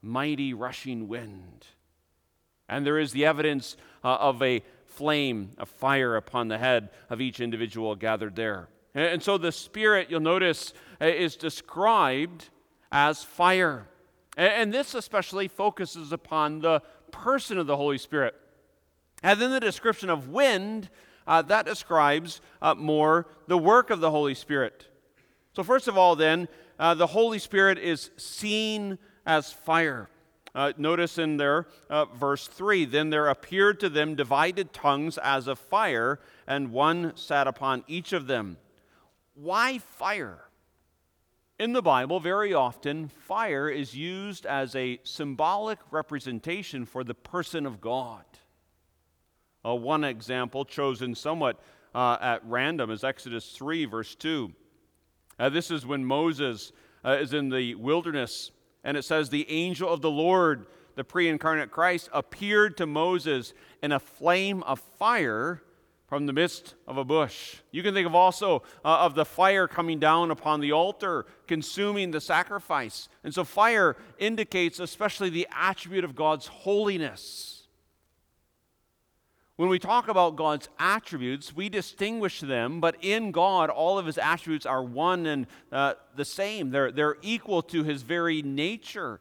mighty 0.00 0.54
rushing 0.54 1.08
wind. 1.08 1.66
And 2.68 2.84
there 2.84 2.98
is 2.98 3.12
the 3.12 3.24
evidence 3.24 3.76
uh, 4.02 4.16
of 4.16 4.42
a 4.42 4.62
flame, 4.86 5.50
a 5.58 5.66
fire 5.66 6.16
upon 6.16 6.48
the 6.48 6.58
head 6.58 6.90
of 7.10 7.20
each 7.20 7.40
individual 7.40 7.94
gathered 7.94 8.34
there. 8.34 8.68
And, 8.94 9.04
and 9.04 9.22
so 9.22 9.38
the 9.38 9.52
Spirit, 9.52 10.10
you'll 10.10 10.20
notice, 10.20 10.72
uh, 11.00 11.06
is 11.06 11.36
described 11.36 12.48
as 12.90 13.22
fire. 13.22 13.86
And, 14.36 14.52
and 14.52 14.74
this 14.74 14.94
especially 14.94 15.48
focuses 15.48 16.12
upon 16.12 16.60
the 16.60 16.82
person 17.10 17.58
of 17.58 17.66
the 17.66 17.76
Holy 17.76 17.98
Spirit. 17.98 18.34
And 19.22 19.40
then 19.40 19.50
the 19.50 19.60
description 19.60 20.10
of 20.10 20.28
wind, 20.28 20.88
uh, 21.26 21.42
that 21.42 21.66
describes 21.66 22.40
uh, 22.60 22.74
more 22.74 23.26
the 23.46 23.58
work 23.58 23.90
of 23.90 24.00
the 24.00 24.10
Holy 24.10 24.34
Spirit. 24.34 24.86
So, 25.54 25.62
first 25.62 25.88
of 25.88 25.96
all, 25.96 26.16
then, 26.16 26.48
uh, 26.78 26.94
the 26.94 27.06
Holy 27.06 27.38
Spirit 27.38 27.78
is 27.78 28.10
seen 28.16 28.98
as 29.24 29.52
fire. 29.52 30.08
Uh, 30.56 30.72
notice 30.78 31.18
in 31.18 31.36
there, 31.36 31.66
uh, 31.90 32.06
verse 32.06 32.48
3 32.48 32.86
Then 32.86 33.10
there 33.10 33.28
appeared 33.28 33.78
to 33.80 33.90
them 33.90 34.14
divided 34.14 34.72
tongues 34.72 35.18
as 35.18 35.46
of 35.46 35.58
fire, 35.58 36.18
and 36.46 36.72
one 36.72 37.14
sat 37.14 37.46
upon 37.46 37.84
each 37.86 38.14
of 38.14 38.26
them. 38.26 38.56
Why 39.34 39.76
fire? 39.76 40.48
In 41.58 41.74
the 41.74 41.82
Bible, 41.82 42.20
very 42.20 42.54
often, 42.54 43.08
fire 43.08 43.68
is 43.68 43.94
used 43.94 44.46
as 44.46 44.74
a 44.74 44.98
symbolic 45.04 45.78
representation 45.90 46.86
for 46.86 47.04
the 47.04 47.14
person 47.14 47.66
of 47.66 47.82
God. 47.82 48.24
Uh, 49.62 49.74
one 49.74 50.04
example, 50.04 50.64
chosen 50.64 51.14
somewhat 51.14 51.60
uh, 51.94 52.16
at 52.18 52.42
random, 52.46 52.90
is 52.90 53.04
Exodus 53.04 53.50
3, 53.50 53.84
verse 53.84 54.14
2. 54.14 54.50
Uh, 55.38 55.50
this 55.50 55.70
is 55.70 55.84
when 55.84 56.02
Moses 56.02 56.72
uh, 57.04 57.10
is 57.10 57.34
in 57.34 57.50
the 57.50 57.74
wilderness 57.74 58.52
and 58.86 58.96
it 58.96 59.02
says, 59.02 59.28
The 59.28 59.50
angel 59.50 59.92
of 59.92 60.00
the 60.00 60.10
Lord, 60.10 60.64
the 60.94 61.04
pre 61.04 61.28
incarnate 61.28 61.70
Christ, 61.70 62.08
appeared 62.12 62.78
to 62.78 62.86
Moses 62.86 63.52
in 63.82 63.92
a 63.92 63.98
flame 63.98 64.62
of 64.62 64.78
fire 64.78 65.60
from 66.06 66.26
the 66.26 66.32
midst 66.32 66.76
of 66.86 66.96
a 66.96 67.04
bush. 67.04 67.56
You 67.72 67.82
can 67.82 67.92
think 67.92 68.06
of 68.06 68.14
also 68.14 68.62
uh, 68.84 68.98
of 69.00 69.16
the 69.16 69.24
fire 69.24 69.66
coming 69.66 69.98
down 69.98 70.30
upon 70.30 70.60
the 70.60 70.70
altar, 70.70 71.26
consuming 71.48 72.12
the 72.12 72.20
sacrifice. 72.20 73.08
And 73.24 73.34
so 73.34 73.42
fire 73.42 73.96
indicates 74.18 74.78
especially 74.78 75.30
the 75.30 75.48
attribute 75.50 76.04
of 76.04 76.14
God's 76.14 76.46
holiness. 76.46 77.55
When 79.56 79.70
we 79.70 79.78
talk 79.78 80.08
about 80.08 80.36
God's 80.36 80.68
attributes, 80.78 81.56
we 81.56 81.70
distinguish 81.70 82.40
them, 82.40 82.78
but 82.78 82.96
in 83.00 83.32
God, 83.32 83.70
all 83.70 83.98
of 83.98 84.04
his 84.04 84.18
attributes 84.18 84.66
are 84.66 84.82
one 84.82 85.24
and 85.24 85.46
uh, 85.72 85.94
the 86.14 86.26
same. 86.26 86.70
They're, 86.70 86.92
they're 86.92 87.16
equal 87.22 87.62
to 87.62 87.82
his 87.82 88.02
very 88.02 88.42
nature. 88.42 89.20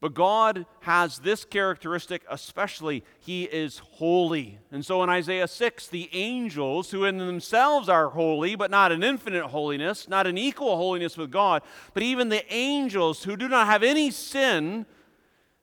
But 0.00 0.14
God 0.14 0.64
has 0.80 1.18
this 1.18 1.44
characteristic, 1.44 2.22
especially, 2.30 3.04
He 3.18 3.44
is 3.44 3.78
holy. 3.78 4.58
And 4.72 4.84
so 4.84 5.02
in 5.02 5.10
Isaiah 5.10 5.48
6, 5.48 5.88
the 5.88 6.08
angels, 6.14 6.90
who 6.90 7.04
in 7.04 7.18
themselves 7.18 7.88
are 7.90 8.08
holy, 8.08 8.54
but 8.54 8.70
not 8.70 8.92
an 8.92 9.02
infinite 9.02 9.48
holiness, 9.48 10.08
not 10.08 10.26
an 10.26 10.38
equal 10.38 10.76
holiness 10.76 11.18
with 11.18 11.30
God, 11.30 11.62
but 11.92 12.02
even 12.02 12.30
the 12.30 12.50
angels 12.50 13.24
who 13.24 13.36
do 13.36 13.46
not 13.46 13.66
have 13.66 13.82
any 13.82 14.10
sin, 14.10 14.86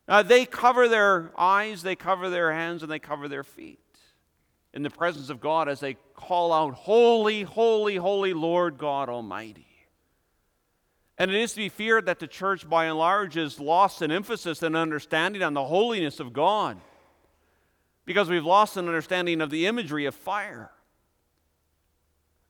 Uh, 0.08 0.24
they 0.24 0.46
cover 0.46 0.88
their 0.88 1.32
eyes, 1.38 1.84
they 1.84 1.96
cover 1.96 2.30
their 2.30 2.54
hands, 2.54 2.82
and 2.82 2.92
they 2.92 3.00
cover 3.00 3.28
their 3.28 3.44
feet 3.44 3.80
in 4.74 4.84
the 4.84 4.90
presence 4.90 5.30
of 5.30 5.42
God 5.42 5.68
as 5.68 5.80
they 5.80 5.98
call 6.14 6.54
out, 6.54 6.74
Holy, 6.74 7.44
holy, 7.44 7.96
holy 7.96 8.34
Lord 8.34 8.78
God 8.78 9.10
Almighty. 9.10 9.66
And 11.18 11.32
it 11.32 11.42
is 11.42 11.54
to 11.54 11.58
be 11.58 11.70
feared 11.70 12.06
that 12.06 12.20
the 12.20 12.28
church, 12.28 12.70
by 12.70 12.86
and 12.86 12.98
large, 12.98 13.38
is 13.38 13.60
lost 13.60 14.02
in 14.02 14.12
emphasis 14.12 14.62
and 14.62 14.76
understanding 14.76 15.42
on 15.42 15.54
the 15.54 15.66
holiness 15.66 16.20
of 16.20 16.32
God 16.32 16.80
because 18.06 18.30
we've 18.30 18.46
lost 18.46 18.78
an 18.78 18.88
understanding 18.88 19.42
of 19.42 19.50
the 19.50 19.66
imagery 19.66 20.06
of 20.06 20.14
fire. 20.16 20.72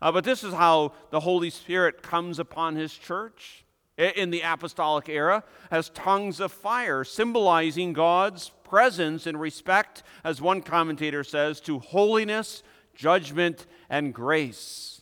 Uh, 0.01 0.11
but 0.11 0.23
this 0.23 0.43
is 0.43 0.53
how 0.53 0.93
the 1.09 1.21
Holy 1.21 1.49
Spirit 1.49 2.03
comes 2.03 2.39
upon 2.39 2.75
His 2.75 2.93
church 2.93 3.63
in 3.97 4.29
the 4.29 4.41
apostolic 4.41 5.09
era 5.09 5.43
as 5.71 5.89
tongues 5.89 6.39
of 6.39 6.51
fire, 6.51 7.03
symbolizing 7.03 7.93
God's 7.93 8.51
presence 8.63 9.25
in 9.25 9.37
respect, 9.37 10.03
as 10.23 10.41
one 10.41 10.61
commentator 10.61 11.23
says, 11.23 11.59
to 11.61 11.79
holiness, 11.79 12.63
judgment, 12.93 13.65
and 13.89 14.13
grace. 14.13 15.01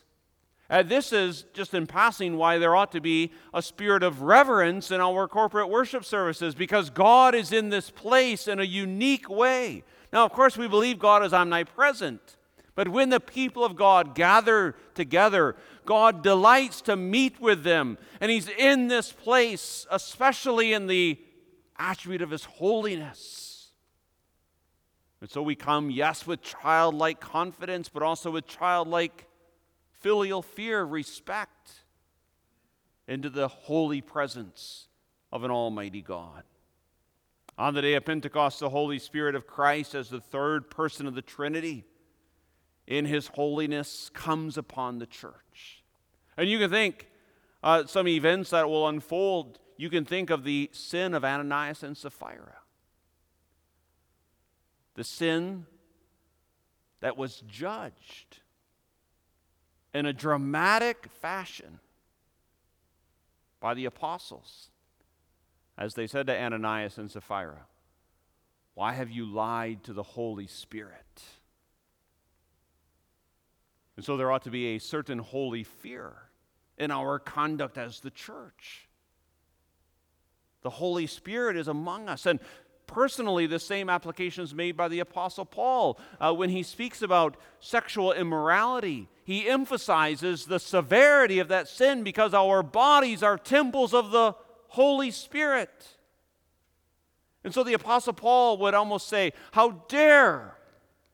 And 0.69 0.89
this 0.89 1.13
is, 1.13 1.45
just 1.53 1.73
in 1.73 1.85
passing, 1.85 2.37
why 2.37 2.57
there 2.57 2.75
ought 2.75 2.91
to 2.93 3.01
be 3.01 3.31
a 3.53 3.61
spirit 3.61 4.01
of 4.01 4.21
reverence 4.21 4.89
in 4.89 4.99
our 4.99 5.27
corporate 5.27 5.69
worship 5.69 6.03
services, 6.03 6.55
because 6.55 6.89
God 6.89 7.35
is 7.35 7.51
in 7.51 7.69
this 7.69 7.91
place 7.91 8.47
in 8.47 8.59
a 8.59 8.63
unique 8.63 9.29
way. 9.29 9.83
Now, 10.11 10.25
of 10.25 10.31
course, 10.31 10.57
we 10.57 10.67
believe 10.67 10.97
God 10.97 11.23
is 11.23 11.33
omnipresent, 11.33 12.37
but 12.75 12.89
when 12.89 13.09
the 13.09 13.21
people 13.21 13.63
of 13.63 13.77
God 13.77 14.15
gather 14.15 14.75
together, 14.93 15.55
God 15.85 16.21
delights 16.21 16.81
to 16.81 16.97
meet 16.97 17.39
with 17.39 17.63
them, 17.63 17.97
and 18.19 18.29
He's 18.29 18.49
in 18.49 18.89
this 18.89 19.11
place, 19.11 19.87
especially 19.89 20.73
in 20.73 20.87
the 20.87 21.17
attribute 21.77 22.21
of 22.21 22.31
His 22.31 22.43
holiness. 22.43 23.71
And 25.21 25.29
so 25.29 25.41
we 25.41 25.55
come, 25.55 25.89
yes, 25.89 26.27
with 26.27 26.41
childlike 26.41 27.21
confidence, 27.21 27.87
but 27.87 28.03
also 28.03 28.31
with 28.31 28.45
childlike 28.45 29.27
filial 30.01 30.41
fear, 30.41 30.83
respect 30.83 31.71
into 33.07 33.29
the 33.29 33.47
holy 33.47 34.01
presence 34.01 34.87
of 35.31 35.43
an 35.43 35.51
almighty 35.51 36.01
God. 36.01 36.43
On 37.57 37.73
the 37.73 37.81
day 37.81 37.93
of 37.93 38.03
Pentecost, 38.03 38.59
the 38.59 38.69
Holy 38.69 38.99
Spirit 38.99 39.33
of 39.33 39.47
Christ, 39.47 39.95
as 39.95 40.09
the 40.09 40.19
third 40.19 40.69
person 40.69 41.07
of 41.07 41.15
the 41.15 41.21
Trinity, 41.21 41.85
in 42.87 43.05
his 43.05 43.27
holiness, 43.27 44.09
comes 44.13 44.57
upon 44.57 44.99
the 44.99 45.05
church. 45.05 45.83
And 46.37 46.49
you 46.49 46.59
can 46.59 46.69
think 46.69 47.09
uh, 47.63 47.85
some 47.85 48.07
events 48.07 48.51
that 48.51 48.69
will 48.69 48.87
unfold. 48.87 49.59
You 49.77 49.89
can 49.89 50.05
think 50.05 50.29
of 50.29 50.43
the 50.43 50.69
sin 50.73 51.13
of 51.13 51.23
Ananias 51.23 51.83
and 51.83 51.97
Sapphira. 51.97 52.57
The 54.95 55.03
sin 55.03 55.65
that 57.01 57.17
was 57.17 57.43
judged 57.47 58.39
in 59.93 60.05
a 60.05 60.13
dramatic 60.13 61.07
fashion 61.21 61.79
by 63.59 63.73
the 63.73 63.85
apostles 63.85 64.69
as 65.77 65.93
they 65.95 66.07
said 66.07 66.27
to 66.27 66.37
Ananias 66.37 66.97
and 66.97 67.09
Sapphira, 67.11 67.65
Why 68.73 68.93
have 68.93 69.09
you 69.09 69.25
lied 69.25 69.83
to 69.85 69.93
the 69.93 70.03
Holy 70.03 70.47
Spirit? 70.47 71.04
And 73.95 74.05
so 74.05 74.17
there 74.17 74.31
ought 74.31 74.43
to 74.43 74.49
be 74.49 74.75
a 74.75 74.79
certain 74.79 75.19
holy 75.19 75.63
fear 75.63 76.13
in 76.77 76.91
our 76.91 77.19
conduct 77.19 77.77
as 77.77 77.99
the 77.99 78.11
church. 78.11 78.87
The 80.63 80.69
Holy 80.69 81.07
Spirit 81.07 81.55
is 81.55 81.67
among 81.67 82.09
us. 82.09 82.25
And 82.25 82.39
personally, 82.87 83.47
the 83.47 83.59
same 83.59 83.89
application 83.89 84.43
is 84.43 84.53
made 84.53 84.75
by 84.75 84.87
the 84.87 84.99
Apostle 84.99 85.45
Paul 85.45 85.99
uh, 86.19 86.33
when 86.33 86.49
he 86.49 86.63
speaks 86.63 87.01
about 87.01 87.37
sexual 87.59 88.11
immorality. 88.11 89.07
He 89.23 89.47
emphasizes 89.47 90.45
the 90.45 90.59
severity 90.59 91.39
of 91.39 91.47
that 91.47 91.67
sin 91.67 92.03
because 92.03 92.33
our 92.33 92.63
bodies 92.63 93.23
are 93.23 93.37
temples 93.37 93.93
of 93.93 94.11
the 94.11 94.35
Holy 94.69 95.11
Spirit. 95.11 95.95
And 97.43 97.53
so 97.53 97.63
the 97.63 97.73
Apostle 97.73 98.13
Paul 98.13 98.57
would 98.57 98.73
almost 98.73 99.07
say, 99.07 99.31
How 99.51 99.83
dare, 99.87 100.57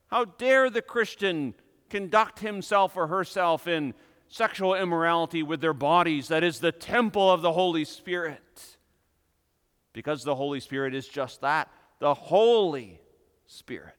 how 0.08 0.26
dare 0.26 0.70
the 0.70 0.82
Christian 0.82 1.54
conduct 1.92 2.40
himself 2.40 2.98
or 2.98 3.08
herself 3.08 3.68
in 3.68 3.94
sexual 4.28 4.74
immorality 4.74 5.44
with 5.44 5.62
their 5.62 5.74
bodies 5.74 6.30
that 6.30 6.44
is 6.44 6.60
the 6.60 6.72
temple 6.72 7.32
of 7.32 7.44
the 7.44 7.52
Holy 7.52 7.86
Spirit? 7.86 8.78
Because 9.94 10.24
the 10.24 10.36
Holy 10.36 10.60
Spirit 10.60 10.96
is 10.96 11.08
just 11.08 11.42
that 11.42 11.70
the 12.02 12.16
Holy 12.16 13.00
Spirit. 13.46 13.94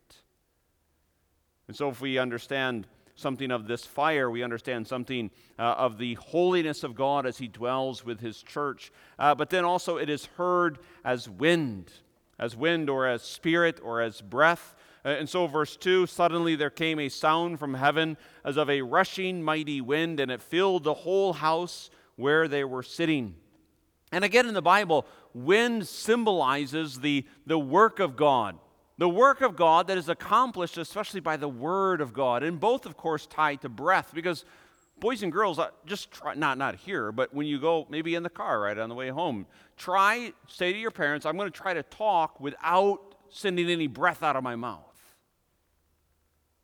And 1.68 1.76
so, 1.76 1.88
if 1.88 2.00
we 2.00 2.18
understand 2.18 2.86
something 3.14 3.50
of 3.50 3.68
this 3.68 3.86
fire, 3.86 4.28
we 4.28 4.42
understand 4.42 4.86
something 4.88 5.30
uh, 5.58 5.62
of 5.62 5.98
the 5.98 6.14
holiness 6.14 6.82
of 6.82 6.96
God 6.96 7.24
as 7.24 7.38
He 7.38 7.46
dwells 7.46 8.04
with 8.04 8.20
His 8.20 8.42
church. 8.42 8.92
Uh, 9.18 9.34
but 9.34 9.50
then 9.50 9.64
also, 9.64 9.96
it 9.96 10.10
is 10.10 10.26
heard 10.36 10.78
as 11.04 11.30
wind, 11.30 11.92
as 12.38 12.56
wind 12.56 12.90
or 12.90 13.06
as 13.06 13.22
spirit 13.22 13.80
or 13.82 14.02
as 14.02 14.20
breath. 14.20 14.74
Uh, 15.04 15.10
and 15.10 15.28
so, 15.28 15.46
verse 15.46 15.76
2 15.76 16.06
suddenly 16.06 16.54
there 16.54 16.70
came 16.70 16.98
a 16.98 17.08
sound 17.08 17.58
from 17.58 17.74
heaven 17.74 18.16
as 18.44 18.56
of 18.56 18.70
a 18.70 18.82
rushing 18.82 19.42
mighty 19.42 19.80
wind, 19.80 20.20
and 20.20 20.30
it 20.30 20.40
filled 20.40 20.84
the 20.84 20.94
whole 20.94 21.32
house 21.32 21.90
where 22.16 22.46
they 22.48 22.64
were 22.64 22.82
sitting. 22.82 23.34
And 24.12 24.24
again 24.24 24.46
in 24.46 24.54
the 24.54 24.62
Bible, 24.62 25.06
wind 25.34 25.88
symbolizes 25.88 27.00
the, 27.00 27.24
the 27.46 27.58
work 27.58 27.98
of 27.98 28.14
God. 28.14 28.58
The 28.98 29.08
work 29.08 29.40
of 29.40 29.56
God 29.56 29.88
that 29.88 29.96
is 29.96 30.08
accomplished 30.08 30.76
especially 30.76 31.20
by 31.20 31.38
the 31.38 31.48
Word 31.48 32.00
of 32.00 32.12
God. 32.12 32.42
And 32.42 32.60
both, 32.60 32.84
of 32.84 32.96
course, 32.96 33.26
tied 33.26 33.62
to 33.62 33.68
breath 33.68 34.12
because 34.14 34.44
boys 35.00 35.22
and 35.22 35.32
girls, 35.32 35.58
uh, 35.58 35.70
just 35.86 36.12
try, 36.12 36.34
not, 36.34 36.58
not 36.58 36.76
here, 36.76 37.10
but 37.10 37.34
when 37.34 37.46
you 37.46 37.58
go 37.58 37.86
maybe 37.90 38.14
in 38.14 38.22
the 38.22 38.30
car 38.30 38.60
right 38.60 38.78
on 38.78 38.88
the 38.88 38.94
way 38.94 39.08
home, 39.08 39.46
try, 39.76 40.32
say 40.46 40.72
to 40.72 40.78
your 40.78 40.92
parents, 40.92 41.26
I'm 41.26 41.36
going 41.36 41.50
to 41.50 41.58
try 41.58 41.74
to 41.74 41.82
talk 41.82 42.38
without 42.38 43.16
sending 43.30 43.68
any 43.68 43.86
breath 43.88 44.22
out 44.22 44.36
of 44.36 44.44
my 44.44 44.54
mouth. 44.54 44.91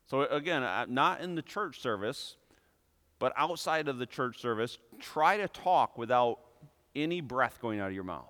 So, 0.08 0.22
again, 0.22 0.62
not 0.88 1.20
in 1.20 1.34
the 1.34 1.42
church 1.42 1.80
service, 1.80 2.36
but 3.18 3.32
outside 3.36 3.88
of 3.88 3.98
the 3.98 4.06
church 4.06 4.40
service, 4.40 4.78
try 5.00 5.36
to 5.36 5.48
talk 5.48 5.98
without 5.98 6.38
any 6.96 7.20
breath 7.20 7.58
going 7.60 7.78
out 7.78 7.88
of 7.88 7.94
your 7.94 8.04
mouth. 8.04 8.24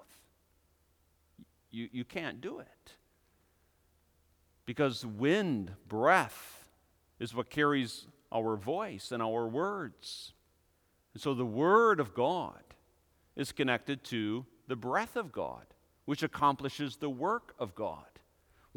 You, 1.71 1.89
you 1.93 2.05
can't 2.05 2.41
do 2.41 2.59
it. 2.59 2.67
Because 4.67 5.07
wind, 5.07 5.73
breath, 5.89 6.69
is 7.19 7.35
what 7.35 7.49
carries 7.49 8.07
our 8.33 8.57
voice 8.57 9.13
and 9.13 9.23
our 9.23 9.47
words. 9.47 10.33
And 11.15 11.23
so 11.23 11.33
the 11.33 11.47
Word 11.47 12.01
of 12.01 12.13
God 12.13 12.63
is 13.37 13.53
connected 13.53 14.03
to 14.05 14.45
the 14.67 14.77
breath 14.77 15.17
of 15.17 15.33
God, 15.33 15.65
which 16.07 16.23
accomplishes 16.23 16.97
the 16.97 17.09
work 17.09 17.55
of 17.59 17.75
God. 17.75 18.08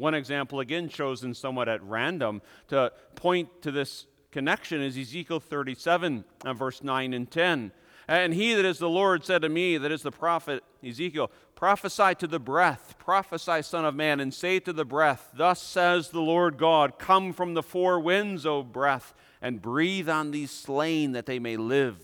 One 0.02 0.14
example, 0.14 0.58
again, 0.58 0.88
chosen 0.88 1.32
somewhat 1.32 1.68
at 1.68 1.80
random 1.84 2.42
to 2.66 2.92
point 3.14 3.62
to 3.62 3.70
this 3.70 4.06
connection 4.32 4.82
is 4.82 4.98
Ezekiel 4.98 5.38
37, 5.38 6.24
uh, 6.44 6.54
verse 6.54 6.82
9 6.82 7.14
and 7.14 7.30
10. 7.30 7.70
And 8.08 8.34
he 8.34 8.52
that 8.54 8.64
is 8.64 8.80
the 8.80 8.88
Lord 8.88 9.24
said 9.24 9.42
to 9.42 9.48
me, 9.48 9.78
that 9.78 9.92
is 9.92 10.02
the 10.02 10.10
prophet 10.10 10.64
Ezekiel, 10.84 11.30
prophesy 11.54 12.16
to 12.16 12.26
the 12.26 12.40
breath, 12.40 12.96
prophesy, 12.98 13.62
Son 13.62 13.84
of 13.84 13.94
Man, 13.94 14.18
and 14.18 14.34
say 14.34 14.58
to 14.58 14.72
the 14.72 14.84
breath, 14.84 15.30
Thus 15.36 15.62
says 15.62 16.08
the 16.08 16.20
Lord 16.20 16.58
God, 16.58 16.98
Come 16.98 17.32
from 17.32 17.54
the 17.54 17.62
four 17.62 18.00
winds, 18.00 18.44
O 18.44 18.64
breath, 18.64 19.14
and 19.40 19.62
breathe 19.62 20.08
on 20.08 20.32
these 20.32 20.50
slain 20.50 21.12
that 21.12 21.26
they 21.26 21.38
may 21.38 21.56
live. 21.56 22.02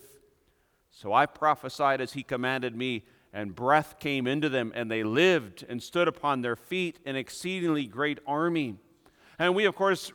So 0.92 1.12
I 1.12 1.26
prophesied 1.26 2.00
as 2.00 2.12
he 2.12 2.22
commanded 2.22 2.76
me, 2.76 3.02
and 3.32 3.54
breath 3.54 3.98
came 3.98 4.26
into 4.26 4.48
them, 4.48 4.72
and 4.74 4.90
they 4.90 5.02
lived 5.02 5.64
and 5.68 5.82
stood 5.82 6.08
upon 6.08 6.42
their 6.42 6.56
feet, 6.56 6.98
an 7.04 7.16
exceedingly 7.16 7.86
great 7.86 8.18
army. 8.26 8.76
And 9.38 9.54
we, 9.54 9.64
of 9.66 9.74
course, 9.74 10.12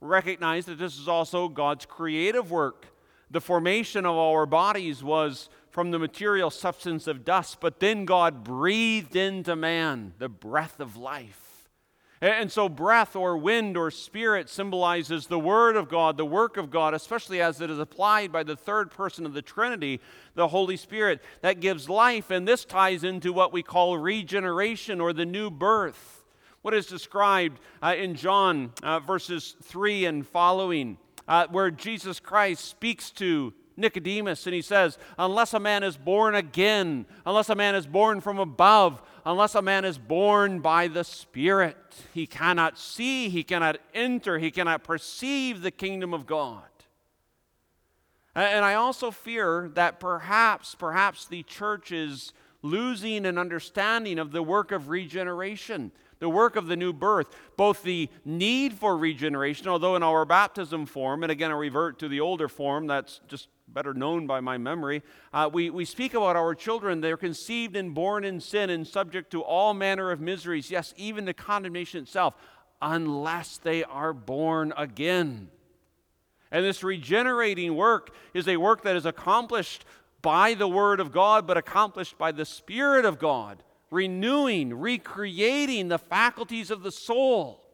recognize 0.00 0.66
that 0.66 0.78
this 0.78 0.98
is 0.98 1.08
also 1.08 1.48
God's 1.48 1.86
creative 1.86 2.50
work. 2.50 2.86
The 3.30 3.40
formation 3.40 4.06
of 4.06 4.16
our 4.16 4.46
bodies 4.46 5.02
was 5.02 5.48
from 5.70 5.90
the 5.90 5.98
material 5.98 6.50
substance 6.50 7.06
of 7.06 7.24
dust, 7.24 7.58
but 7.60 7.80
then 7.80 8.04
God 8.04 8.44
breathed 8.44 9.16
into 9.16 9.54
man 9.56 10.14
the 10.18 10.28
breath 10.28 10.80
of 10.80 10.96
life. 10.96 11.45
And 12.20 12.50
so, 12.50 12.68
breath 12.68 13.14
or 13.14 13.36
wind 13.36 13.76
or 13.76 13.90
spirit 13.90 14.48
symbolizes 14.48 15.26
the 15.26 15.38
Word 15.38 15.76
of 15.76 15.90
God, 15.90 16.16
the 16.16 16.24
work 16.24 16.56
of 16.56 16.70
God, 16.70 16.94
especially 16.94 17.42
as 17.42 17.60
it 17.60 17.70
is 17.70 17.78
applied 17.78 18.32
by 18.32 18.42
the 18.42 18.56
third 18.56 18.90
person 18.90 19.26
of 19.26 19.34
the 19.34 19.42
Trinity, 19.42 20.00
the 20.34 20.48
Holy 20.48 20.78
Spirit, 20.78 21.22
that 21.42 21.60
gives 21.60 21.90
life. 21.90 22.30
And 22.30 22.48
this 22.48 22.64
ties 22.64 23.04
into 23.04 23.34
what 23.34 23.52
we 23.52 23.62
call 23.62 23.98
regeneration 23.98 24.98
or 24.98 25.12
the 25.12 25.26
new 25.26 25.50
birth. 25.50 26.24
What 26.62 26.72
is 26.72 26.86
described 26.86 27.60
uh, 27.82 27.94
in 27.96 28.14
John 28.14 28.72
uh, 28.82 28.98
verses 29.00 29.54
3 29.62 30.06
and 30.06 30.26
following 30.26 30.96
uh, 31.28 31.46
where 31.50 31.70
Jesus 31.70 32.18
Christ 32.18 32.64
speaks 32.64 33.10
to 33.12 33.52
Nicodemus 33.76 34.46
and 34.46 34.54
he 34.54 34.62
says, 34.62 34.98
Unless 35.18 35.54
a 35.54 35.60
man 35.60 35.82
is 35.82 35.96
born 35.96 36.34
again, 36.34 37.06
unless 37.24 37.50
a 37.50 37.54
man 37.54 37.74
is 37.74 37.86
born 37.86 38.20
from 38.20 38.38
above, 38.38 39.02
unless 39.26 39.56
a 39.56 39.60
man 39.60 39.84
is 39.84 39.98
born 39.98 40.60
by 40.60 40.86
the 40.86 41.02
Spirit, 41.02 41.76
he 42.14 42.26
cannot 42.26 42.78
see, 42.78 43.28
he 43.28 43.42
cannot 43.42 43.76
enter, 43.92 44.38
he 44.38 44.52
cannot 44.52 44.84
perceive 44.84 45.60
the 45.60 45.72
kingdom 45.72 46.14
of 46.14 46.26
God. 46.26 46.62
And 48.36 48.64
I 48.64 48.74
also 48.74 49.10
fear 49.10 49.70
that 49.74 49.98
perhaps, 49.98 50.74
perhaps 50.74 51.26
the 51.26 51.42
church 51.42 51.90
is 51.90 52.32
losing 52.62 53.26
an 53.26 53.36
understanding 53.36 54.18
of 54.18 54.30
the 54.30 54.42
work 54.42 54.72
of 54.72 54.88
regeneration 54.88 55.90
the 56.18 56.28
work 56.28 56.56
of 56.56 56.66
the 56.66 56.76
new 56.76 56.94
birth, 56.94 57.28
both 57.58 57.82
the 57.82 58.08
need 58.24 58.72
for 58.72 58.96
regeneration, 58.96 59.68
although 59.68 59.96
in 59.96 60.02
our 60.02 60.24
baptism 60.24 60.86
form, 60.86 61.22
and 61.22 61.30
again 61.30 61.50
I 61.50 61.54
revert 61.54 61.98
to 61.98 62.08
the 62.08 62.20
older 62.20 62.48
form 62.48 62.86
that's 62.86 63.20
just 63.28 63.48
better 63.68 63.94
known 63.94 64.26
by 64.26 64.40
my 64.40 64.58
memory, 64.58 65.02
uh, 65.32 65.48
we, 65.52 65.70
we 65.70 65.84
speak 65.84 66.14
about 66.14 66.36
our 66.36 66.54
children. 66.54 67.00
They're 67.00 67.16
conceived 67.16 67.76
and 67.76 67.94
born 67.94 68.24
in 68.24 68.40
sin 68.40 68.70
and 68.70 68.86
subject 68.86 69.30
to 69.32 69.42
all 69.42 69.74
manner 69.74 70.10
of 70.10 70.20
miseries, 70.20 70.70
yes, 70.70 70.94
even 70.96 71.24
the 71.24 71.34
condemnation 71.34 72.02
itself, 72.02 72.34
unless 72.80 73.58
they 73.58 73.84
are 73.84 74.12
born 74.12 74.72
again. 74.76 75.48
And 76.50 76.64
this 76.64 76.84
regenerating 76.84 77.74
work 77.74 78.14
is 78.32 78.46
a 78.48 78.56
work 78.56 78.82
that 78.82 78.96
is 78.96 79.06
accomplished 79.06 79.84
by 80.22 80.54
the 80.54 80.68
Word 80.68 81.00
of 81.00 81.12
God, 81.12 81.46
but 81.46 81.56
accomplished 81.56 82.16
by 82.18 82.32
the 82.32 82.44
Spirit 82.44 83.04
of 83.04 83.18
God 83.18 83.62
renewing, 83.90 84.74
recreating 84.74 85.88
the 85.88 85.98
faculties 85.98 86.70
of 86.70 86.82
the 86.82 86.92
soul. 86.92 87.65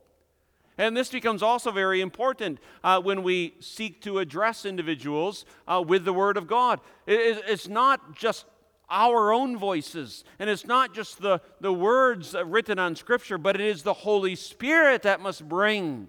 And 0.79 0.97
this 0.97 1.11
becomes 1.11 1.43
also 1.43 1.71
very 1.71 2.01
important 2.01 2.59
uh, 2.83 3.01
when 3.01 3.23
we 3.23 3.55
seek 3.61 4.01
to 4.03 4.19
address 4.19 4.65
individuals 4.65 5.45
uh, 5.69 5.83
with 5.87 6.05
the 6.05 6.13
Word 6.13 6.37
of 6.37 6.47
God. 6.47 6.81
It, 7.07 7.45
it's 7.47 7.69
not 7.69 8.17
just 8.17 8.47
our 8.89 9.33
own 9.33 9.57
voices, 9.57 10.25
and 10.39 10.51
it's 10.51 10.67
not 10.67 10.95
just 10.95 11.21
the, 11.21 11.41
the 11.61 11.73
words 11.73 12.35
written 12.45 12.79
on 12.79 12.97
Scripture, 12.97 13.39
but 13.39 13.55
it 13.55 13.63
is 13.63 13.83
the 13.83 13.93
Holy 13.93 14.35
Spirit 14.35 15.03
that 15.03 15.21
must 15.21 15.49
bring 15.49 16.09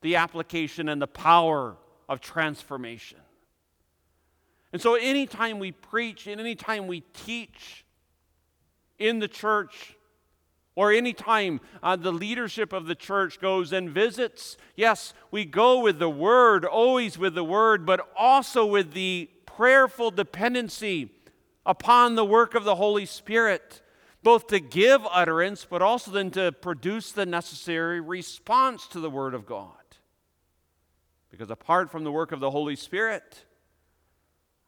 the 0.00 0.16
application 0.16 0.88
and 0.88 1.00
the 1.00 1.06
power 1.06 1.76
of 2.08 2.20
transformation. 2.20 3.18
And 4.72 4.82
so, 4.82 4.96
anytime 4.96 5.58
we 5.58 5.72
preach 5.72 6.26
and 6.26 6.40
anytime 6.40 6.86
we 6.86 7.00
teach, 7.00 7.84
in 8.98 9.18
the 9.18 9.28
church 9.28 9.94
or 10.78 10.92
anytime 10.92 11.60
uh, 11.82 11.96
the 11.96 12.12
leadership 12.12 12.72
of 12.72 12.86
the 12.86 12.94
church 12.94 13.40
goes 13.40 13.72
and 13.72 13.90
visits. 13.90 14.56
Yes, 14.76 15.12
we 15.32 15.44
go 15.44 15.80
with 15.80 15.98
the 15.98 16.08
word, 16.08 16.64
always 16.64 17.18
with 17.18 17.34
the 17.34 17.42
word, 17.42 17.84
but 17.84 18.08
also 18.16 18.64
with 18.64 18.92
the 18.92 19.28
prayerful 19.44 20.12
dependency 20.12 21.10
upon 21.66 22.14
the 22.14 22.24
work 22.24 22.54
of 22.54 22.62
the 22.62 22.76
Holy 22.76 23.06
Spirit, 23.06 23.82
both 24.22 24.46
to 24.46 24.60
give 24.60 25.00
utterance, 25.10 25.66
but 25.68 25.82
also 25.82 26.12
then 26.12 26.30
to 26.30 26.52
produce 26.52 27.10
the 27.10 27.26
necessary 27.26 28.00
response 28.00 28.86
to 28.86 29.00
the 29.00 29.10
word 29.10 29.34
of 29.34 29.46
God. 29.46 29.72
Because 31.28 31.50
apart 31.50 31.90
from 31.90 32.04
the 32.04 32.12
work 32.12 32.30
of 32.30 32.38
the 32.38 32.52
Holy 32.52 32.76
Spirit, 32.76 33.46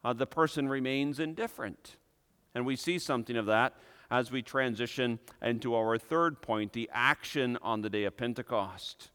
uh, 0.03 0.11
the 0.11 0.27
person 0.27 0.67
remains 0.67 1.21
indifferent. 1.21 1.95
And 2.53 2.65
we 2.65 2.75
see 2.75 2.99
something 2.99 3.37
of 3.37 3.45
that 3.45 3.75
as 4.11 4.31
we 4.31 4.41
transition 4.41 5.17
into 5.41 5.73
our 5.73 5.97
third 5.97 6.41
point 6.41 6.73
the 6.73 6.89
action 6.93 7.57
on 7.61 7.81
the 7.81 7.89
day 7.89 8.03
of 8.03 8.17
Pentecost. 8.17 9.09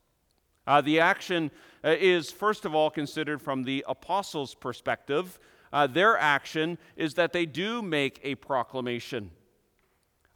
Uh, 0.66 0.80
the 0.80 0.98
action 0.98 1.50
uh, 1.85 1.94
is, 2.00 2.32
first 2.32 2.64
of 2.64 2.74
all, 2.74 2.90
considered 2.90 3.40
from 3.40 3.62
the 3.62 3.85
apostles' 3.87 4.54
perspective. 4.54 5.38
Uh, 5.72 5.87
their 5.87 6.18
action 6.18 6.78
is 6.96 7.14
that 7.14 7.32
they 7.32 7.46
do 7.46 7.82
make 7.82 8.18
a 8.24 8.35
proclamation. 8.37 9.30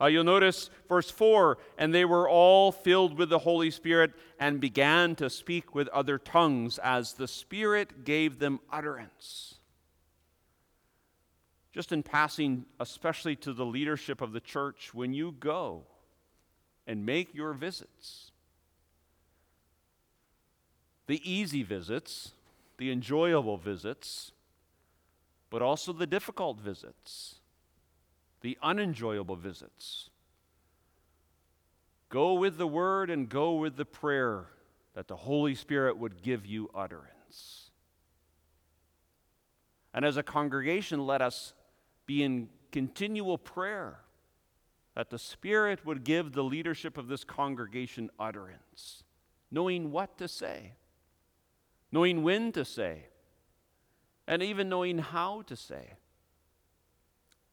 Uh, 0.00 0.06
you'll 0.06 0.24
notice 0.24 0.70
verse 0.88 1.10
4 1.10 1.58
and 1.76 1.92
they 1.92 2.04
were 2.04 2.28
all 2.28 2.72
filled 2.72 3.18
with 3.18 3.28
the 3.28 3.40
Holy 3.40 3.70
Spirit 3.70 4.12
and 4.38 4.60
began 4.60 5.14
to 5.14 5.28
speak 5.28 5.74
with 5.74 5.88
other 5.88 6.16
tongues 6.16 6.78
as 6.78 7.14
the 7.14 7.28
Spirit 7.28 8.04
gave 8.04 8.38
them 8.38 8.60
utterance. 8.72 9.59
Just 11.72 11.92
in 11.92 12.02
passing, 12.02 12.64
especially 12.80 13.36
to 13.36 13.52
the 13.52 13.64
leadership 13.64 14.20
of 14.20 14.32
the 14.32 14.40
church, 14.40 14.92
when 14.92 15.12
you 15.12 15.32
go 15.38 15.84
and 16.86 17.06
make 17.06 17.34
your 17.34 17.52
visits, 17.52 18.32
the 21.06 21.20
easy 21.30 21.62
visits, 21.62 22.32
the 22.78 22.90
enjoyable 22.90 23.56
visits, 23.56 24.32
but 25.48 25.62
also 25.62 25.92
the 25.92 26.06
difficult 26.06 26.58
visits, 26.58 27.36
the 28.40 28.58
unenjoyable 28.62 29.36
visits. 29.36 30.10
Go 32.08 32.34
with 32.34 32.58
the 32.58 32.66
word 32.66 33.10
and 33.10 33.28
go 33.28 33.54
with 33.54 33.76
the 33.76 33.84
prayer 33.84 34.46
that 34.94 35.06
the 35.06 35.16
Holy 35.16 35.54
Spirit 35.54 35.96
would 35.96 36.22
give 36.22 36.44
you 36.44 36.68
utterance. 36.74 37.70
And 39.94 40.04
as 40.04 40.16
a 40.16 40.22
congregation, 40.22 41.06
let 41.06 41.22
us 41.22 41.52
be 42.10 42.24
in 42.24 42.48
continual 42.72 43.38
prayer 43.38 44.00
that 44.96 45.10
the 45.10 45.18
Spirit 45.18 45.86
would 45.86 46.02
give 46.02 46.32
the 46.32 46.42
leadership 46.42 46.98
of 46.98 47.06
this 47.06 47.22
congregation 47.22 48.10
utterance, 48.18 49.04
knowing 49.48 49.92
what 49.92 50.18
to 50.18 50.26
say, 50.26 50.72
knowing 51.92 52.24
when 52.24 52.50
to 52.50 52.64
say, 52.64 53.04
and 54.26 54.42
even 54.42 54.68
knowing 54.68 54.98
how 54.98 55.42
to 55.42 55.54
say. 55.54 55.92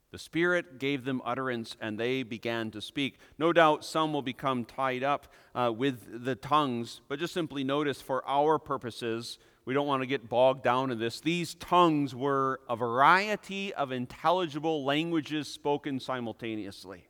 The 0.10 0.18
Spirit 0.18 0.80
gave 0.80 1.06
them 1.06 1.22
utterance 1.24 1.78
and 1.80 2.00
they 2.00 2.24
began 2.24 2.72
to 2.72 2.82
speak. 2.82 3.20
No 3.38 3.54
doubt 3.54 3.86
some 3.86 4.12
will 4.12 4.24
become 4.24 4.66
tied 4.66 5.04
up 5.04 5.28
uh, 5.54 5.72
with 5.72 6.26
the 6.26 6.34
tongues, 6.34 7.02
but 7.08 7.20
just 7.20 7.36
simply 7.36 7.64
notice 7.64 8.02
for 8.02 8.28
our 8.28 8.58
purposes, 8.58 9.38
we 9.68 9.74
don't 9.74 9.86
want 9.86 10.02
to 10.02 10.08
get 10.08 10.30
bogged 10.30 10.64
down 10.64 10.92
in 10.92 10.98
this. 10.98 11.20
These 11.20 11.56
tongues 11.56 12.16
were 12.16 12.62
a 12.70 12.78
variety 12.78 13.74
of 13.74 13.92
intelligible 13.92 14.86
languages 14.86 15.50
spoken 15.50 16.00
simultaneously. 16.00 17.06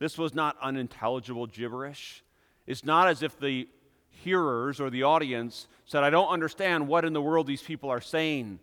This 0.00 0.18
was 0.18 0.34
not 0.34 0.56
unintelligible 0.60 1.46
gibberish. 1.46 2.24
It's 2.66 2.84
not 2.84 3.06
as 3.06 3.22
if 3.22 3.38
the 3.38 3.68
hearers 4.08 4.80
or 4.80 4.90
the 4.90 5.04
audience 5.04 5.68
said, 5.84 6.02
I 6.02 6.10
don't 6.10 6.30
understand 6.30 6.88
what 6.88 7.04
in 7.04 7.12
the 7.12 7.22
world 7.22 7.46
these 7.46 7.62
people 7.62 7.90
are 7.90 8.00
saying. 8.00 8.58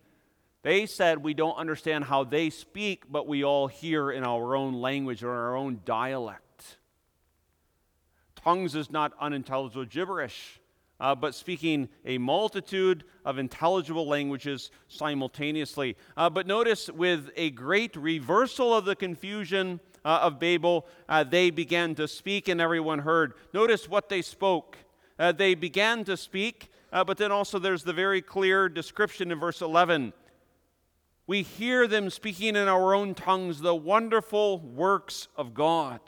They 0.61 0.85
said, 0.85 1.23
We 1.23 1.33
don't 1.33 1.55
understand 1.55 2.03
how 2.03 2.25
they 2.25 2.49
speak, 2.49 3.09
but 3.09 3.29
we 3.29 3.45
all 3.45 3.67
hear 3.67 4.11
in 4.11 4.25
our 4.25 4.57
own 4.57 4.81
language 4.81 5.23
or 5.23 5.31
our 5.31 5.55
own 5.55 5.79
dialect. 5.85 6.79
Tongues 8.35 8.75
is 8.75 8.91
not 8.91 9.13
unintelligible 9.21 9.85
gibberish 9.85 10.59
uh, 11.03 11.13
but 11.13 11.35
speaking 11.35 11.89
a 12.05 12.17
multitude 12.17 13.03
of 13.25 13.37
intelligible 13.37 14.07
languages 14.07 14.71
simultaneously. 14.87 15.97
Uh, 16.15 16.29
but 16.29 16.47
notice, 16.47 16.89
with 16.89 17.29
a 17.35 17.49
great 17.49 17.93
reversal 17.97 18.73
of 18.73 18.85
the 18.85 18.95
confusion 18.95 19.81
uh, 20.05 20.19
of 20.21 20.39
Babel, 20.39 20.87
uh, 21.09 21.25
they 21.25 21.49
began 21.49 21.93
to 21.95 22.07
speak 22.07 22.47
and 22.47 22.61
everyone 22.61 22.99
heard. 22.99 23.33
Notice 23.53 23.89
what 23.89 24.07
they 24.07 24.21
spoke. 24.21 24.77
Uh, 25.19 25.33
they 25.33 25.55
began 25.55 26.05
to 26.05 26.15
speak, 26.15 26.71
uh, 26.93 27.03
but 27.03 27.17
then 27.17 27.33
also 27.33 27.59
there's 27.59 27.83
the 27.83 27.91
very 27.91 28.21
clear 28.21 28.69
description 28.69 29.29
in 29.29 29.37
verse 29.37 29.61
11. 29.61 30.13
We 31.27 31.41
hear 31.41 31.85
them 31.85 32.09
speaking 32.09 32.55
in 32.55 32.69
our 32.69 32.95
own 32.95 33.13
tongues 33.13 33.59
the 33.59 33.75
wonderful 33.75 34.59
works 34.59 35.27
of 35.35 35.53
God. 35.53 35.99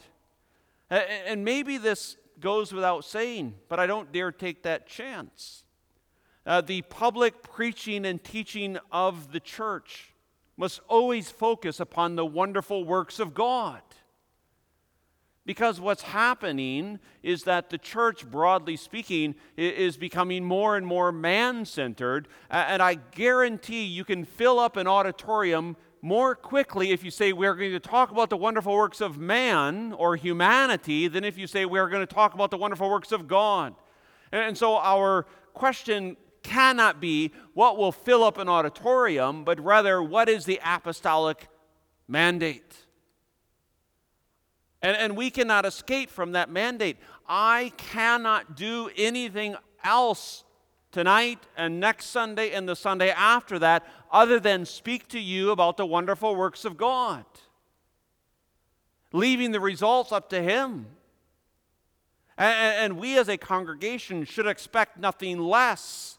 And 0.90 1.44
maybe 1.44 1.78
this 1.78 2.16
goes 2.40 2.74
without 2.74 3.06
saying, 3.06 3.56
but 3.70 3.80
I 3.80 3.88
don't 3.88 4.12
dare 4.12 4.32
take 4.32 4.64
that 4.64 4.88
chance. 4.88 5.64
Uh, 6.46 6.62
the 6.62 6.82
public 6.84 7.42
preaching 7.42 8.06
and 8.06 8.24
teaching 8.24 8.78
of 8.92 9.32
the 9.32 9.40
church 9.40 10.14
must 10.58 10.80
always 10.88 11.32
focus 11.32 11.80
upon 11.80 12.16
the 12.16 12.26
wonderful 12.26 12.84
works 12.84 13.20
of 13.20 13.34
God. 13.34 13.82
Because 15.46 15.80
what's 15.80 16.02
happening 16.02 17.00
is 17.22 17.44
that 17.44 17.70
the 17.70 17.78
church, 17.78 18.30
broadly 18.30 18.76
speaking, 18.76 19.36
is 19.56 19.96
becoming 19.96 20.44
more 20.44 20.76
and 20.76 20.88
more 20.88 21.12
man 21.12 21.66
centered. 21.66 22.28
And 22.50 22.82
I 22.82 22.96
guarantee 22.96 23.84
you 23.84 24.04
can 24.04 24.26
fill 24.26 24.58
up 24.58 24.76
an 24.76 24.88
auditorium 24.88 25.78
more 26.06 26.36
quickly 26.36 26.92
if 26.92 27.04
you 27.04 27.10
say 27.10 27.34
we're 27.34 27.56
going 27.56 27.72
to 27.72 27.80
talk 27.80 28.12
about 28.12 28.30
the 28.30 28.38
wonderful 28.38 28.76
works 28.76 29.02
of 29.02 29.18
man 29.18 29.92
or 29.94 30.16
humanity 30.16 31.08
than 31.08 31.24
if 31.24 31.36
you 31.36 31.48
say 31.48 31.66
we're 31.66 31.90
going 31.90 32.06
to 32.06 32.14
talk 32.14 32.36
about 32.36 32.52
the 32.52 32.58
wonderful 32.58 32.88
works 32.88 33.12
of 33.12 33.28
God. 33.28 33.74
And 34.32 34.56
so 34.56 34.78
our 34.78 35.26
question 35.56 36.16
cannot 36.44 37.02
be 37.02 37.32
what 37.56 37.76
will 37.76 37.92
fill 37.92 38.24
up 38.24 38.38
an 38.38 38.48
auditorium, 38.48 39.44
but 39.44 39.60
rather 39.60 40.04
what 40.04 40.30
is 40.30 40.46
the 40.46 40.62
apostolic 40.64 41.48
mandate? 42.08 42.76
And, 44.84 44.96
and 44.96 45.18
we 45.18 45.32
cannot 45.32 45.66
escape 45.66 46.12
from 46.12 46.34
that 46.34 46.52
mandate. 46.52 46.98
I 47.28 47.72
cannot 47.78 48.56
do 48.56 48.92
anything 48.96 49.56
else 49.84 50.44
tonight 50.96 51.40
and 51.58 51.82
next 51.82 52.06
Sunday 52.06 52.52
and 52.52 52.70
the 52.70 52.76
Sunday 52.76 53.10
after 53.10 53.60
that 53.60 53.86
other 54.16 54.40
than 54.40 54.66
speak 54.66 55.10
to 55.10 55.20
you 55.20 55.52
about 55.52 55.76
the 55.76 55.86
wonderful 55.86 56.36
works 56.36 56.64
of 56.64 56.78
God. 56.78 57.26
leaving 59.12 59.52
the 59.52 59.62
results 59.62 60.12
up 60.12 60.30
to 60.30 60.42
Him. 60.42 60.88
And, 62.38 62.98
we 62.98 63.18
as 63.18 63.30
a 63.30 63.38
congregation 63.38 64.26
should 64.26 64.48
expect 64.48 64.98
nothing 64.98 65.40
less. 65.40 66.18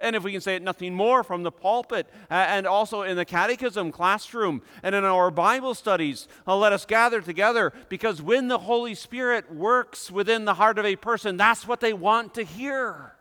And 0.00 0.16
if 0.16 0.24
we 0.24 0.32
can 0.32 0.40
say 0.40 0.56
it, 0.56 0.62
nothing 0.62 0.94
more 0.94 1.22
from 1.22 1.44
the 1.44 1.52
pulpit 1.52 2.08
and 2.28 2.66
also 2.66 3.02
in 3.02 3.16
the 3.16 3.24
catechism 3.24 3.92
classroom 3.92 4.62
and 4.82 4.96
in 4.96 5.04
our 5.04 5.30
Bible 5.30 5.74
studies. 5.74 6.26
Uh, 6.46 6.56
let 6.56 6.72
us 6.72 6.84
gather 6.84 7.20
together 7.20 7.72
because 7.88 8.20
when 8.20 8.48
the 8.48 8.58
Holy 8.58 8.96
Spirit 8.96 9.54
works 9.54 10.10
within 10.10 10.44
the 10.44 10.54
heart 10.54 10.78
of 10.78 10.84
a 10.84 10.96
person, 10.96 11.36
that's 11.36 11.68
what 11.68 11.80
they 11.80 11.92
want 11.92 12.34
to 12.34 12.42
hear. 12.42 13.14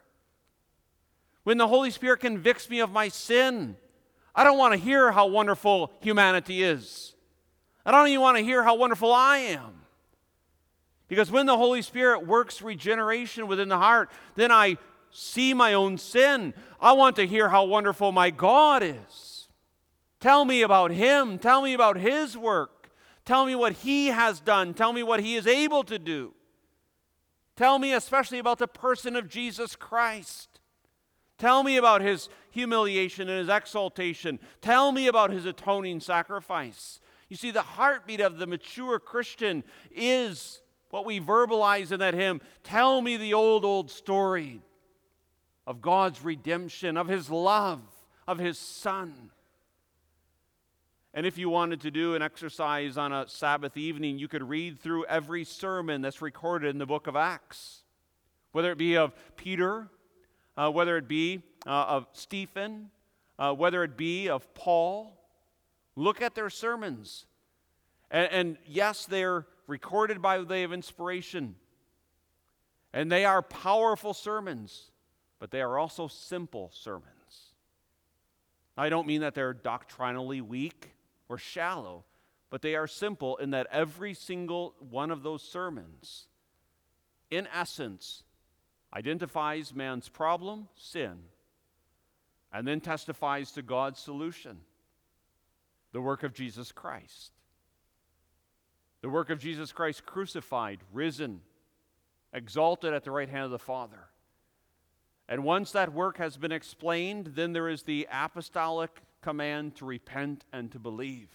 When 1.43 1.57
the 1.57 1.67
Holy 1.67 1.91
Spirit 1.91 2.19
convicts 2.19 2.69
me 2.69 2.79
of 2.79 2.91
my 2.91 3.10
sin, 3.10 3.77
I 4.38 4.43
don't 4.43 4.60
want 4.60 4.73
to 4.73 4.80
hear 4.80 5.12
how 5.12 5.26
wonderful 5.26 5.91
humanity 6.00 6.62
is. 6.62 7.15
I 7.84 7.91
don't 7.91 8.08
even 8.08 8.21
want 8.21 8.38
to 8.38 8.43
hear 8.43 8.62
how 8.62 8.76
wonderful 8.76 9.12
I 9.12 9.38
am. 9.38 9.82
Because 11.08 11.32
when 11.32 11.47
the 11.47 11.58
Holy 11.58 11.82
Spirit 11.82 12.28
works 12.28 12.62
regeneration 12.62 13.47
within 13.47 13.67
the 13.67 13.80
heart, 13.80 14.12
then 14.36 14.52
I 14.52 14.78
see 15.10 15.56
my 15.56 15.73
own 15.73 15.97
sin. 15.97 16.54
I 16.80 16.91
want 16.91 17.15
to 17.15 17.26
hear 17.26 17.50
how 17.50 17.65
wonderful 17.65 18.12
my 18.12 18.30
God 18.30 18.84
is. 18.84 19.47
Tell 20.19 20.45
me 20.45 20.62
about 20.62 20.91
Him. 20.91 21.39
Tell 21.39 21.63
me 21.63 21.73
about 21.73 21.97
His 21.97 22.38
work. 22.38 22.91
Tell 23.26 23.45
me 23.45 23.56
what 23.56 23.73
He 23.73 24.08
has 24.08 24.39
done. 24.39 24.76
Tell 24.76 24.93
me 24.93 25.02
what 25.02 25.21
He 25.21 25.36
is 25.36 25.47
able 25.47 25.84
to 25.86 25.97
do. 25.97 26.34
Tell 27.56 27.80
me 27.80 27.93
especially 27.93 28.38
about 28.38 28.60
the 28.60 28.67
person 28.67 29.15
of 29.15 29.30
Jesus 29.30 29.76
Christ. 29.76 30.56
Tell 31.38 31.63
me 31.63 31.78
about 31.78 32.02
His 32.02 32.30
humiliation 32.52 33.30
and 33.30 33.39
His 33.39 33.50
exaltation. 33.50 34.39
Tell 34.62 34.91
me 34.91 35.08
about 35.08 35.32
His 35.32 35.45
atoning 35.45 36.00
sacrifice. 36.00 37.00
You 37.30 37.36
see, 37.36 37.52
the 37.52 37.62
heartbeat 37.62 38.21
of 38.21 38.38
the 38.38 38.47
mature 38.47 39.00
Christian 39.00 39.63
is 39.91 40.62
what 40.89 41.06
we 41.06 41.19
verbalize 41.19 41.91
in 41.91 42.00
that 42.00 42.13
hymn. 42.13 42.41
Tell 42.63 43.02
me 43.02 43.17
the 43.17 43.34
old, 43.34 43.65
old 43.65 43.91
story 43.91 44.62
of 45.65 45.82
God's 45.82 46.23
redemption, 46.23 46.97
of 46.97 47.08
His 47.08 47.30
love, 47.30 47.82
of 48.28 48.39
His 48.39 48.58
Son. 48.58 49.32
And 51.13 51.26
if 51.26 51.38
you 51.38 51.50
wanted 51.50 51.82
to 51.82 51.91
do 51.91 52.15
an 52.15 52.21
exercise 52.21 52.97
on 52.97 53.12
a 53.12 53.28
Sabbath 53.28 53.76
evening, 53.76 54.17
you 54.17 54.28
could 54.28 54.47
read 54.47 54.80
through 54.80 55.06
every 55.06 55.43
sermon 55.43 56.02
that's 56.02 56.21
recorded 56.21 56.69
in 56.69 56.78
the 56.78 56.86
book 56.86 57.08
of 57.08 57.15
Acts, 57.15 57.84
whether 58.52 58.71
it 58.71 58.78
be 58.78 58.95
of 58.95 59.13
Peter, 59.36 59.89
uh, 60.57 60.71
whether 60.71 60.97
it 60.97 61.07
be 61.07 61.41
uh, 61.65 61.69
of 61.69 62.07
Stephen, 62.13 62.89
uh, 63.37 63.53
whether 63.53 63.83
it 63.83 63.95
be 63.95 64.27
of 64.29 64.53
Paul. 64.53 65.13
Look 65.95 66.21
at 66.21 66.35
their 66.35 66.49
sermons. 66.49 67.25
And, 68.09 68.31
and 68.31 68.57
yes, 68.65 69.05
they're 69.05 69.45
recorded 69.67 70.21
by 70.21 70.39
way 70.41 70.63
of 70.63 70.73
inspiration. 70.73 71.55
And 72.93 73.11
they 73.11 73.25
are 73.25 73.41
powerful 73.41 74.13
sermons, 74.13 74.91
but 75.39 75.51
they 75.51 75.61
are 75.61 75.77
also 75.77 76.07
simple 76.07 76.71
sermons. 76.73 77.03
I 78.77 78.89
don't 78.89 79.07
mean 79.07 79.21
that 79.21 79.35
they're 79.35 79.53
doctrinally 79.53 80.41
weak 80.41 80.91
or 81.29 81.37
shallow, 81.37 82.05
but 82.49 82.61
they 82.61 82.75
are 82.75 82.87
simple 82.87 83.37
in 83.37 83.51
that 83.51 83.67
every 83.71 84.13
single 84.13 84.75
one 84.79 85.11
of 85.11 85.23
those 85.23 85.43
sermons, 85.43 86.27
in 87.29 87.47
essence, 87.53 88.23
identifies 88.93 89.76
man's 89.76 90.10
problem, 90.10 90.67
sin, 90.76 91.19
and 92.54 92.67
then 92.67 92.80
testifies 92.80 93.52
to 93.52 93.62
God's 93.62 94.00
solution, 94.00 94.58
the 95.91 96.02
work 96.02 96.23
of 96.23 96.34
Jesus 96.34 96.71
Christ. 96.71 97.32
The 99.02 99.10
work 99.10 99.30
of 99.30 99.39
Jesus 99.39 99.71
Christ 99.71 100.06
crucified, 100.06 100.80
risen, 100.91 101.41
exalted 102.34 102.93
at 102.93 103.04
the 103.04 103.12
right 103.12 103.30
hand 103.30 103.45
of 103.45 103.52
the 103.52 103.60
Father. 103.60 104.10
And 105.30 105.43
once 105.43 105.71
that 105.71 105.93
work 105.93 106.17
has 106.17 106.38
been 106.38 106.52
explained, 106.52 107.34
then 107.36 107.54
there 107.54 107.69
is 107.69 107.84
the 107.84 108.08
apostolic 108.12 109.02
command 109.21 109.76
to 109.76 109.86
repent 109.86 110.45
and 110.54 110.71
to 110.71 110.80
believe. 110.80 111.30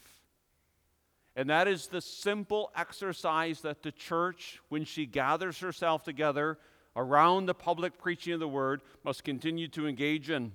And 1.37 1.49
that 1.51 1.69
is 1.69 1.87
the 1.87 2.01
simple 2.01 2.71
exercise 2.77 3.61
that 3.63 3.83
the 3.83 3.93
church, 3.93 4.61
when 4.69 4.85
she 4.85 5.07
gathers 5.07 5.59
herself 5.61 6.03
together 6.03 6.59
around 6.97 7.47
the 7.47 7.55
public 7.55 7.99
preaching 7.99 8.35
of 8.35 8.41
the 8.41 8.49
word, 8.49 8.83
must 9.05 9.25
continue 9.25 9.69
to 9.69 9.87
engage 9.87 10.31
in. 10.31 10.53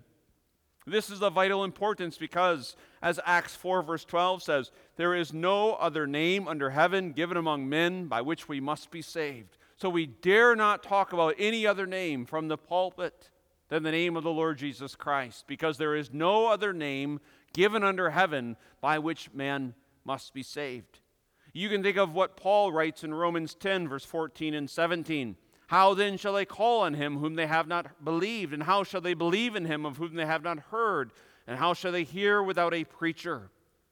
This 0.86 1.10
is 1.10 1.22
of 1.22 1.34
vital 1.34 1.66
importance 1.66 2.18
because, 2.18 2.78
as 3.02 3.20
Acts 3.26 3.56
4, 3.56 3.82
verse 3.84 4.06
12 4.06 4.42
says, 4.42 4.72
there 4.96 5.14
is 5.14 5.34
no 5.34 5.74
other 5.74 6.08
name 6.08 6.48
under 6.48 6.70
heaven 6.70 7.12
given 7.12 7.36
among 7.36 7.68
men 7.68 8.06
by 8.06 8.22
which 8.22 8.48
we 8.48 8.62
must 8.62 8.90
be 8.90 9.02
saved. 9.02 9.58
So 9.76 9.90
we 9.90 10.06
dare 10.06 10.56
not 10.56 10.84
talk 10.84 11.12
about 11.12 11.36
any 11.38 11.68
other 11.68 11.86
name 11.86 12.26
from 12.26 12.48
the 12.48 12.58
pulpit 12.58 13.30
than 13.68 13.84
the 13.84 13.92
name 13.92 14.16
of 14.16 14.24
the 14.24 14.32
Lord 14.32 14.58
Jesus 14.58 14.96
Christ, 14.96 15.46
because 15.46 15.78
there 15.78 15.96
is 15.96 16.14
no 16.14 16.48
other 16.48 16.72
name 16.72 17.20
given 17.54 17.84
under 17.84 18.10
heaven 18.10 18.56
by 18.80 18.98
which 18.98 19.34
man 19.34 19.74
must 20.06 20.34
be 20.34 20.42
saved. 20.42 21.00
You 21.52 21.68
can 21.68 21.84
think 21.84 21.98
of 21.98 22.14
what 22.14 22.38
Paul 22.38 22.72
writes 22.72 23.04
in 23.04 23.14
Romans 23.14 23.56
10, 23.56 23.90
verse 23.90 24.06
14 24.06 24.54
and 24.54 24.70
17. 24.70 25.36
How 25.68 25.94
then 25.94 26.18
shall 26.18 26.34
they 26.34 26.46
call 26.46 26.82
on 26.82 26.94
him 26.94 27.18
whom 27.18 27.36
they 27.36 27.48
have 27.48 27.68
not 27.68 28.04
believed? 28.04 28.54
And 28.54 28.64
how 28.64 28.84
shall 28.84 29.02
they 29.02 29.14
believe 29.14 29.56
in 29.56 29.66
him 29.66 29.86
of 29.86 29.98
whom 29.98 30.16
they 30.16 30.26
have 30.26 30.44
not 30.44 30.60
heard? 30.72 31.12
And 31.46 31.60
how 31.60 31.74
shall 31.74 31.92
they 31.92 32.04
hear 32.04 32.42
without 32.42 32.74
a 32.74 32.86
preacher? 32.86 33.52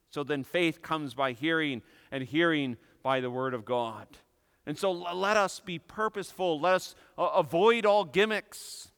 So 0.10 0.24
then 0.24 0.44
faith 0.44 0.82
comes 0.82 1.14
by 1.14 1.34
hearing, 1.34 1.82
and 2.12 2.24
hearing 2.24 2.78
by 3.04 3.20
the 3.20 3.30
word 3.30 3.54
of 3.54 3.66
God. 3.66 4.08
And 4.66 4.78
so 4.78 4.92
let 4.92 5.38
us 5.38 5.60
be 5.60 5.78
purposeful. 5.78 6.60
Let 6.60 6.76
us 6.76 6.96
uh, 7.18 7.30
avoid 7.36 7.86
all 7.86 8.06
gimmicks. 8.06 8.90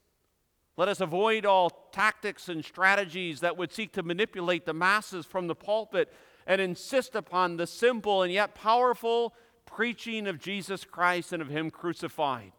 Let 0.77 0.87
us 0.87 1.01
avoid 1.01 1.45
all 1.45 1.89
tactics 1.91 2.47
and 2.47 2.63
strategies 2.63 3.39
that 3.39 3.57
would 3.57 3.73
seek 3.73 3.91
to 3.93 4.03
manipulate 4.03 4.65
the 4.65 4.73
masses 4.73 5.25
from 5.25 5.47
the 5.47 5.55
pulpit 5.55 6.13
and 6.45 6.61
insist 6.61 7.15
upon 7.15 7.57
the 7.57 7.65
simple 7.65 8.21
and 8.21 8.31
yet 8.31 8.53
powerful 8.53 9.33
preaching 9.65 10.27
of 10.27 10.39
Jesus 10.39 10.85
Christ 10.85 11.33
and 11.33 11.41
of 11.41 11.49
Him 11.49 11.69
crucified, 11.69 12.53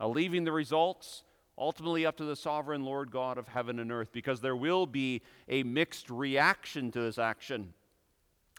uh, 0.00 0.08
leaving 0.08 0.44
the 0.44 0.52
results 0.52 1.22
ultimately 1.60 2.06
up 2.06 2.16
to 2.16 2.24
the 2.24 2.34
sovereign 2.34 2.84
Lord 2.84 3.10
God 3.10 3.36
of 3.36 3.48
heaven 3.48 3.78
and 3.78 3.92
earth, 3.92 4.10
because 4.12 4.40
there 4.40 4.56
will 4.56 4.86
be 4.86 5.20
a 5.48 5.62
mixed 5.62 6.08
reaction 6.08 6.90
to 6.92 7.00
this 7.00 7.18
action. 7.18 7.74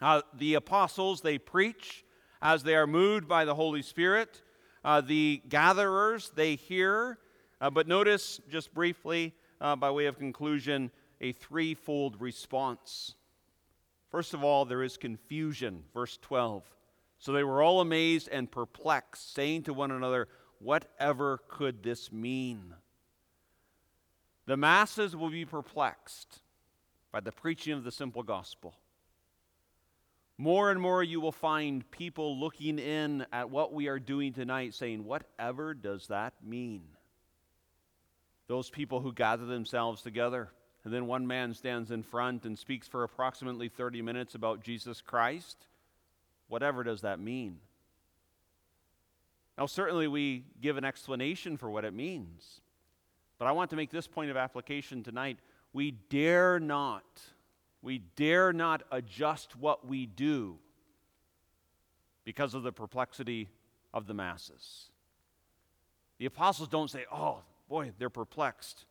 Uh, 0.01 0.21
the 0.37 0.53
apostles, 0.53 1.21
they 1.21 1.37
preach 1.37 2.05
as 2.41 2.63
they 2.63 2.75
are 2.75 2.87
moved 2.87 3.27
by 3.27 3.43
the 3.45 3.55
Holy 3.55 3.81
Spirit. 3.81 4.41
Uh, 4.85 5.01
the 5.01 5.41
gatherers, 5.49 6.31
they 6.35 6.55
hear. 6.55 7.17
Uh, 7.59 7.69
but 7.69 7.87
notice, 7.87 8.39
just 8.49 8.73
briefly, 8.73 9.33
uh, 9.59 9.75
by 9.75 9.91
way 9.91 10.05
of 10.05 10.17
conclusion, 10.17 10.91
a 11.19 11.31
threefold 11.31 12.19
response. 12.19 13.15
First 14.09 14.33
of 14.33 14.43
all, 14.43 14.65
there 14.65 14.83
is 14.83 14.97
confusion, 14.97 15.83
verse 15.93 16.17
12. 16.21 16.63
So 17.19 17.31
they 17.31 17.43
were 17.43 17.61
all 17.61 17.81
amazed 17.81 18.27
and 18.31 18.49
perplexed, 18.49 19.35
saying 19.35 19.63
to 19.63 19.73
one 19.73 19.91
another, 19.91 20.27
Whatever 20.61 21.39
could 21.47 21.83
this 21.83 22.11
mean? 22.11 22.75
The 24.45 24.57
masses 24.57 25.15
will 25.15 25.29
be 25.29 25.45
perplexed 25.45 26.41
by 27.11 27.19
the 27.19 27.31
preaching 27.31 27.73
of 27.73 27.83
the 27.83 27.91
simple 27.91 28.23
gospel. 28.23 28.75
More 30.37 30.71
and 30.71 30.81
more, 30.81 31.03
you 31.03 31.21
will 31.21 31.31
find 31.31 31.89
people 31.91 32.39
looking 32.39 32.79
in 32.79 33.25
at 33.31 33.49
what 33.49 33.73
we 33.73 33.87
are 33.87 33.99
doing 33.99 34.33
tonight 34.33 34.73
saying, 34.73 35.05
Whatever 35.05 35.73
does 35.73 36.07
that 36.07 36.33
mean? 36.43 36.83
Those 38.47 38.69
people 38.69 39.01
who 39.01 39.13
gather 39.13 39.45
themselves 39.45 40.01
together, 40.01 40.49
and 40.83 40.93
then 40.93 41.05
one 41.05 41.27
man 41.27 41.53
stands 41.53 41.91
in 41.91 42.01
front 42.01 42.45
and 42.45 42.57
speaks 42.57 42.87
for 42.87 43.03
approximately 43.03 43.69
30 43.69 44.01
minutes 44.01 44.35
about 44.35 44.63
Jesus 44.63 45.01
Christ 45.01 45.67
Whatever 46.51 46.83
does 46.83 46.99
that 46.99 47.17
mean? 47.17 47.61
Now, 49.57 49.65
certainly 49.65 50.07
we 50.07 50.45
give 50.61 50.77
an 50.77 50.85
explanation 50.85 51.57
for 51.57 51.69
what 51.69 51.85
it 51.85 51.93
means. 51.93 52.61
But 53.37 53.47
I 53.47 53.51
want 53.51 53.69
to 53.71 53.75
make 53.75 53.89
this 53.89 54.07
point 54.07 54.31
of 54.31 54.37
application 54.37 55.03
tonight. 55.03 55.39
We 55.73 55.91
dare 55.91 56.59
not, 56.59 57.21
we 57.81 57.99
dare 58.15 58.53
not 58.53 58.83
adjust 58.91 59.55
what 59.55 59.87
we 59.87 60.05
do 60.05 60.57
because 62.23 62.53
of 62.53 62.63
the 62.63 62.71
perplexity 62.71 63.49
of 63.93 64.07
the 64.07 64.13
masses. 64.13 64.89
The 66.19 66.27
apostles 66.27 66.69
don't 66.69 66.89
say, 66.89 67.05
oh, 67.11 67.39
boy, 67.67 67.93
they're 67.97 68.09
perplexed. 68.09 68.85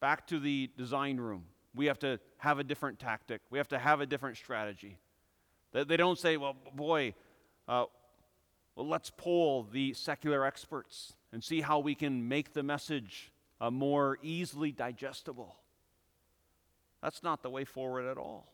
Back 0.00 0.26
to 0.28 0.40
the 0.40 0.68
design 0.76 1.18
room. 1.18 1.44
We 1.74 1.86
have 1.86 2.00
to 2.00 2.18
have 2.38 2.58
a 2.58 2.64
different 2.64 2.98
tactic, 2.98 3.40
we 3.50 3.58
have 3.58 3.68
to 3.68 3.78
have 3.78 4.00
a 4.00 4.06
different 4.06 4.36
strategy. 4.36 4.98
They 5.72 5.96
don't 5.96 6.18
say, 6.18 6.36
well, 6.36 6.56
boy, 6.74 7.14
uh, 7.66 7.84
well, 8.74 8.88
let's 8.88 9.10
poll 9.10 9.64
the 9.64 9.92
secular 9.94 10.44
experts 10.44 11.14
and 11.32 11.42
see 11.42 11.60
how 11.60 11.78
we 11.78 11.94
can 11.94 12.26
make 12.28 12.52
the 12.52 12.62
message 12.62 13.32
uh, 13.60 13.70
more 13.70 14.18
easily 14.22 14.72
digestible. 14.72 15.56
That's 17.02 17.22
not 17.22 17.42
the 17.42 17.50
way 17.50 17.64
forward 17.64 18.06
at 18.06 18.18
all. 18.18 18.52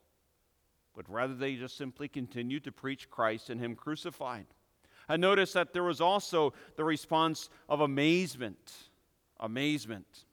but 0.99 1.09
rather 1.09 1.35
they 1.35 1.55
just 1.55 1.77
simply 1.77 2.09
continue 2.09 2.59
to 2.59 2.73
preach 2.73 3.09
Christ 3.09 3.51
and 3.51 3.61
Him 3.61 3.77
crucified. 3.77 4.47
And 5.09 5.23
notice 5.23 5.53
that 5.53 5.73
there 5.73 5.85
was 5.85 6.01
also 6.01 6.53
the 6.75 6.83
response 6.83 7.49
of 7.69 7.81
amazement. 7.81 8.73
Amazement. 9.39 10.25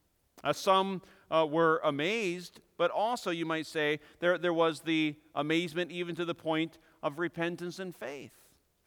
Uh, 0.43 0.53
some 0.53 1.03
uh, 1.29 1.45
were 1.47 1.79
amazed, 1.83 2.61
but 2.77 2.89
also, 2.89 3.29
you 3.29 3.45
might 3.45 3.67
say, 3.67 3.99
there, 4.19 4.39
there 4.39 4.53
was 4.53 4.81
the 4.81 5.15
amazement 5.35 5.91
even 5.91 6.15
to 6.15 6.25
the 6.25 6.33
point 6.33 6.79
of 7.03 7.19
repentance 7.19 7.77
and 7.77 7.95
faith. 7.95 8.33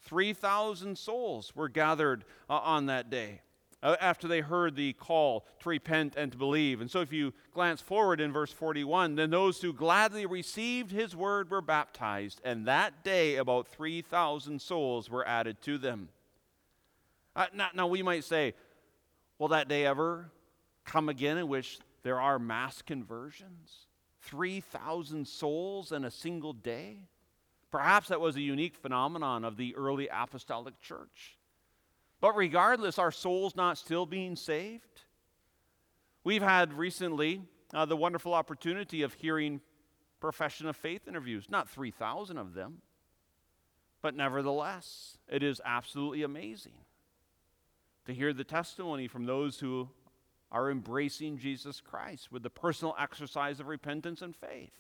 3,000 0.05 0.97
souls 0.97 1.55
were 1.55 1.69
gathered 1.69 2.25
uh, 2.49 2.55
on 2.55 2.87
that 2.87 3.11
day 3.11 3.43
uh, 3.83 3.97
after 4.01 4.27
they 4.27 4.41
heard 4.41 4.75
the 4.75 4.93
call 4.95 5.47
to 5.61 5.69
repent 5.69 6.15
and 6.17 6.33
to 6.33 6.39
believe. 6.39 6.81
And 6.81 6.91
so, 6.91 7.01
if 7.01 7.13
you 7.13 7.33
glance 7.55 7.81
forward 7.81 8.21
in 8.21 8.33
verse 8.33 8.53
41, 8.53 9.15
then 9.15 9.31
those 9.31 9.61
who 9.61 9.73
gladly 9.73 10.27
received 10.27 10.91
his 10.91 11.15
word 11.15 11.51
were 11.51 11.63
baptized, 11.63 12.41
and 12.45 12.67
that 12.67 13.05
day 13.05 13.37
about 13.37 13.69
3,000 13.69 14.61
souls 14.61 15.09
were 15.09 15.27
added 15.27 15.61
to 15.63 15.79
them. 15.79 16.09
Uh, 17.37 17.47
now, 17.55 17.69
now, 17.75 17.87
we 17.87 18.03
might 18.03 18.25
say, 18.25 18.55
will 19.39 19.49
that 19.49 19.69
day 19.69 19.87
ever 19.87 20.31
come 20.85 21.09
again 21.09 21.39
in 21.39 21.49
which 21.49 21.79
there 22.03 22.21
are 22.21 22.39
mass 22.39 22.83
conversions? 22.83 23.87
3,000 24.23 25.27
souls 25.27 25.93
in 25.93 26.05
a 26.05 26.11
single 26.11 26.53
day? 26.53 26.99
Perhaps 27.71 28.09
that 28.09 28.21
was 28.21 28.37
a 28.37 28.41
unique 28.41 28.77
phenomenon 28.77 29.45
of 29.45 29.57
the 29.57 29.75
early 29.77 30.09
apostolic 30.09 30.81
church. 30.81 31.37
But 32.21 32.35
regardless, 32.35 32.99
are 32.99 33.13
souls 33.13 33.55
not 33.55 33.79
still 33.79 34.07
being 34.07 34.37
saved? 34.37 35.03
We've 36.25 36.43
had 36.43 36.73
recently 36.73 37.43
uh, 37.73 37.85
the 37.85 37.97
wonderful 37.97 38.35
opportunity 38.35 39.03
of 39.03 39.15
hearing 39.15 39.61
profession 40.21 40.67
of 40.67 40.77
faith 40.77 41.07
interviews, 41.07 41.47
not 41.49 41.69
3,000 41.69 42.39
of 42.39 42.55
them, 42.55 42.83
but 44.03 44.15
nevertheless, 44.17 45.19
it 45.29 45.43
is 45.43 45.61
absolutely 45.65 46.23
amazing 46.23 46.73
to 48.07 48.15
hear 48.15 48.33
the 48.33 48.45
testimony 48.45 49.07
from 49.07 49.27
those 49.27 49.59
who 49.61 49.89
are 50.51 50.71
embracing 50.71 51.39
Jesus 51.39 51.81
Christ 51.81 52.33
with 52.33 52.43
the 52.43 52.51
personal 52.51 52.97
exercise 52.99 53.61
of 53.61 53.69
repentance 53.69 54.23
and 54.23 54.35
faith. 54.35 54.73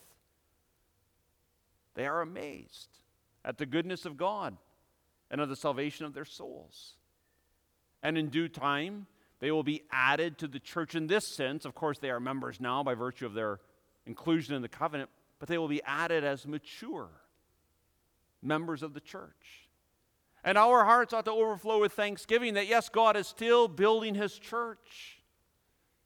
They 1.98 2.06
are 2.06 2.20
amazed 2.20 2.90
at 3.44 3.58
the 3.58 3.66
goodness 3.66 4.04
of 4.04 4.16
God 4.16 4.56
and 5.32 5.40
of 5.40 5.48
the 5.48 5.56
salvation 5.56 6.06
of 6.06 6.14
their 6.14 6.24
souls. 6.24 6.94
And 8.04 8.16
in 8.16 8.28
due 8.28 8.46
time, 8.46 9.08
they 9.40 9.50
will 9.50 9.64
be 9.64 9.82
added 9.90 10.38
to 10.38 10.46
the 10.46 10.60
church 10.60 10.94
in 10.94 11.08
this 11.08 11.26
sense. 11.26 11.64
Of 11.64 11.74
course, 11.74 11.98
they 11.98 12.10
are 12.10 12.20
members 12.20 12.60
now 12.60 12.84
by 12.84 12.94
virtue 12.94 13.26
of 13.26 13.34
their 13.34 13.58
inclusion 14.06 14.54
in 14.54 14.62
the 14.62 14.68
covenant, 14.68 15.10
but 15.40 15.48
they 15.48 15.58
will 15.58 15.66
be 15.66 15.82
added 15.82 16.22
as 16.22 16.46
mature 16.46 17.08
members 18.40 18.84
of 18.84 18.94
the 18.94 19.00
church. 19.00 19.66
And 20.44 20.56
our 20.56 20.84
hearts 20.84 21.12
ought 21.12 21.24
to 21.24 21.32
overflow 21.32 21.80
with 21.80 21.94
thanksgiving 21.94 22.54
that, 22.54 22.68
yes, 22.68 22.88
God 22.88 23.16
is 23.16 23.26
still 23.26 23.66
building 23.66 24.14
his 24.14 24.38
church. 24.38 25.17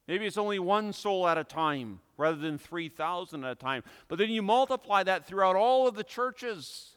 Maybe 0.08 0.26
it's 0.26 0.36
only 0.38 0.58
one 0.58 0.92
soul 0.92 1.28
at 1.28 1.38
a 1.38 1.44
time 1.44 2.00
rather 2.16 2.36
than 2.36 2.58
3,000 2.58 3.44
at 3.44 3.52
a 3.52 3.54
time. 3.54 3.82
But 4.08 4.18
then 4.18 4.30
you 4.30 4.42
multiply 4.42 5.02
that 5.04 5.26
throughout 5.26 5.56
all 5.56 5.86
of 5.86 5.94
the 5.94 6.04
churches 6.04 6.96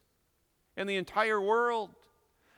in 0.76 0.88
the 0.88 0.96
entire 0.96 1.40
world. 1.40 1.92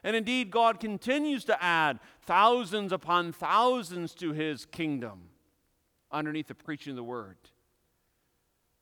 And 0.03 0.15
indeed, 0.15 0.51
God 0.51 0.79
continues 0.79 1.43
to 1.45 1.63
add 1.63 1.99
thousands 2.21 2.91
upon 2.91 3.33
thousands 3.33 4.13
to 4.15 4.31
his 4.31 4.65
kingdom 4.65 5.29
underneath 6.11 6.47
the 6.47 6.55
preaching 6.55 6.91
of 6.91 6.97
the 6.97 7.03
word. 7.03 7.37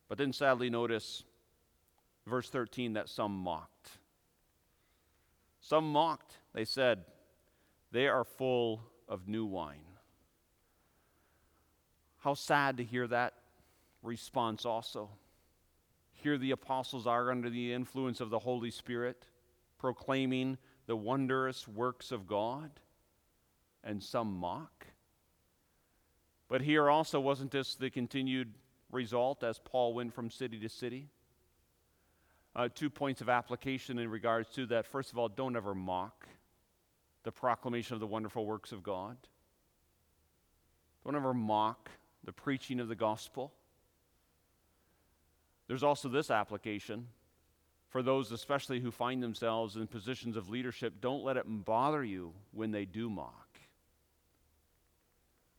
But 0.08 0.18
then 0.18 0.32
sadly, 0.32 0.70
notice 0.70 1.24
verse 2.26 2.48
13 2.48 2.92
that 2.92 3.08
some 3.08 3.32
mocked. 3.32 3.90
Some 5.60 5.90
mocked. 5.90 6.38
They 6.54 6.64
said, 6.64 7.04
They 7.90 8.06
are 8.06 8.24
full 8.24 8.82
of 9.08 9.26
new 9.26 9.44
wine. 9.44 9.95
How 12.26 12.34
sad 12.34 12.78
to 12.78 12.82
hear 12.82 13.06
that 13.06 13.34
response 14.02 14.66
also. 14.66 15.10
Here 16.12 16.36
the 16.36 16.50
apostles 16.50 17.06
are 17.06 17.30
under 17.30 17.48
the 17.48 17.72
influence 17.72 18.20
of 18.20 18.30
the 18.30 18.40
Holy 18.40 18.72
Spirit, 18.72 19.28
proclaiming 19.78 20.58
the 20.88 20.96
wondrous 20.96 21.68
works 21.68 22.10
of 22.10 22.26
God, 22.26 22.72
and 23.84 24.02
some 24.02 24.36
mock. 24.36 24.88
But 26.48 26.62
here 26.62 26.90
also, 26.90 27.20
wasn't 27.20 27.52
this 27.52 27.76
the 27.76 27.90
continued 27.90 28.54
result 28.90 29.44
as 29.44 29.60
Paul 29.60 29.94
went 29.94 30.12
from 30.12 30.28
city 30.28 30.58
to 30.58 30.68
city? 30.68 31.06
Uh, 32.56 32.68
two 32.74 32.90
points 32.90 33.20
of 33.20 33.28
application 33.28 34.00
in 34.00 34.10
regards 34.10 34.48
to 34.54 34.66
that. 34.66 34.84
First 34.84 35.12
of 35.12 35.18
all, 35.18 35.28
don't 35.28 35.54
ever 35.54 35.76
mock 35.76 36.26
the 37.22 37.30
proclamation 37.30 37.94
of 37.94 38.00
the 38.00 38.06
wonderful 38.08 38.44
works 38.44 38.72
of 38.72 38.82
God. 38.82 39.16
Don't 41.04 41.14
ever 41.14 41.32
mock 41.32 41.88
the 42.26 42.32
preaching 42.32 42.80
of 42.80 42.88
the 42.88 42.94
gospel. 42.94 43.52
There's 45.66 45.82
also 45.82 46.08
this 46.08 46.30
application 46.30 47.06
for 47.96 48.02
those, 48.02 48.30
especially 48.30 48.80
who 48.80 48.90
find 48.90 49.22
themselves 49.22 49.76
in 49.76 49.86
positions 49.86 50.36
of 50.36 50.50
leadership, 50.50 51.00
don't 51.00 51.24
let 51.24 51.38
it 51.38 51.44
bother 51.46 52.04
you 52.04 52.34
when 52.52 52.70
they 52.70 52.84
do 52.84 53.08
mock. 53.08 53.58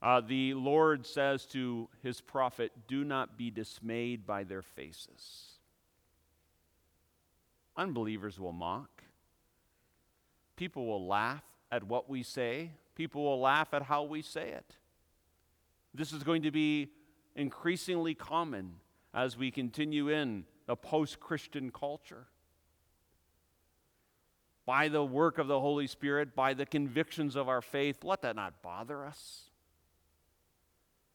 Uh, 0.00 0.20
the 0.20 0.54
Lord 0.54 1.04
says 1.04 1.46
to 1.46 1.88
his 2.00 2.20
prophet, 2.20 2.70
Do 2.86 3.02
not 3.02 3.36
be 3.36 3.50
dismayed 3.50 4.24
by 4.24 4.44
their 4.44 4.62
faces. 4.62 5.58
Unbelievers 7.76 8.38
will 8.38 8.52
mock. 8.52 9.02
People 10.54 10.86
will 10.86 11.08
laugh 11.08 11.42
at 11.72 11.82
what 11.82 12.08
we 12.08 12.22
say, 12.22 12.70
people 12.94 13.24
will 13.24 13.40
laugh 13.40 13.74
at 13.74 13.82
how 13.82 14.04
we 14.04 14.22
say 14.22 14.50
it. 14.50 14.76
This 15.98 16.12
is 16.12 16.22
going 16.22 16.42
to 16.42 16.52
be 16.52 16.92
increasingly 17.34 18.14
common 18.14 18.74
as 19.12 19.36
we 19.36 19.50
continue 19.50 20.08
in 20.08 20.44
the 20.66 20.76
post 20.76 21.18
Christian 21.18 21.72
culture. 21.72 22.28
By 24.64 24.86
the 24.86 25.02
work 25.02 25.38
of 25.38 25.48
the 25.48 25.58
Holy 25.58 25.88
Spirit, 25.88 26.36
by 26.36 26.54
the 26.54 26.66
convictions 26.66 27.34
of 27.34 27.48
our 27.48 27.60
faith, 27.60 28.04
let 28.04 28.22
that 28.22 28.36
not 28.36 28.62
bother 28.62 29.04
us. 29.04 29.50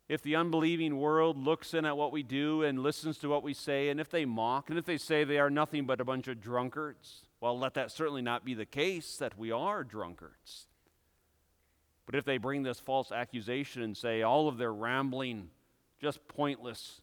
If 0.10 0.22
the 0.22 0.36
unbelieving 0.36 0.98
world 0.98 1.38
looks 1.38 1.74
in 1.74 1.86
at 1.86 1.96
what 1.96 2.12
we 2.12 2.22
do 2.22 2.64
and 2.64 2.84
listens 2.84 3.18
to 3.20 3.30
what 3.30 3.42
we 3.42 3.54
say, 3.54 3.88
and 3.88 4.02
if 4.02 4.10
they 4.10 4.26
mock, 4.26 4.70
and 4.70 4.78
if 4.78 4.84
they 4.84 4.98
say 4.98 5.24
they 5.24 5.40
are 5.40 5.50
nothing 5.50 5.86
but 5.86 6.02
a 6.02 6.06
bunch 6.06 6.28
of 6.28 6.42
drunkards, 6.42 7.22
well, 7.40 7.58
let 7.58 7.76
that 7.76 7.90
certainly 7.90 8.22
not 8.22 8.44
be 8.44 8.54
the 8.54 8.66
case 8.66 9.16
that 9.16 9.38
we 9.38 9.50
are 9.50 9.86
drunkards. 9.86 10.68
But 12.06 12.16
if 12.16 12.26
they 12.26 12.38
bring 12.38 12.64
this 12.64 12.80
false 12.80 13.12
accusation 13.12 13.82
and 13.82 13.96
say 13.96 14.22
all 14.22 14.48
of 14.48 14.58
their 14.58 14.74
rambling 14.74 15.50
just 16.02 16.28
pointless, 16.28 17.02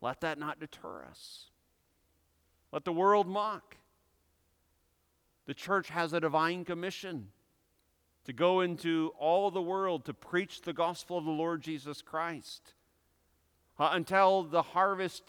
let 0.00 0.20
that 0.22 0.38
not 0.38 0.58
deter 0.58 1.04
us. 1.08 1.50
Let 2.72 2.84
the 2.84 2.92
world 2.92 3.26
mock. 3.26 3.76
The 5.46 5.54
church 5.54 5.88
has 5.88 6.12
a 6.12 6.20
divine 6.20 6.64
commission 6.64 7.28
to 8.24 8.32
go 8.32 8.60
into 8.60 9.12
all 9.18 9.50
the 9.50 9.62
world 9.62 10.04
to 10.04 10.12
preach 10.12 10.60
the 10.60 10.74
gospel 10.74 11.16
of 11.16 11.24
the 11.24 11.30
Lord 11.30 11.62
Jesus 11.62 12.02
Christ 12.02 12.74
uh, 13.78 13.90
until 13.92 14.42
the 14.42 14.60
harvest, 14.60 15.22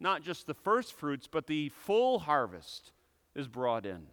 not 0.00 0.22
just 0.22 0.46
the 0.46 0.54
first 0.54 0.94
fruits, 0.94 1.28
but 1.30 1.46
the 1.46 1.68
full 1.68 2.20
harvest 2.20 2.92
is 3.34 3.48
brought 3.48 3.84
in. 3.84 4.06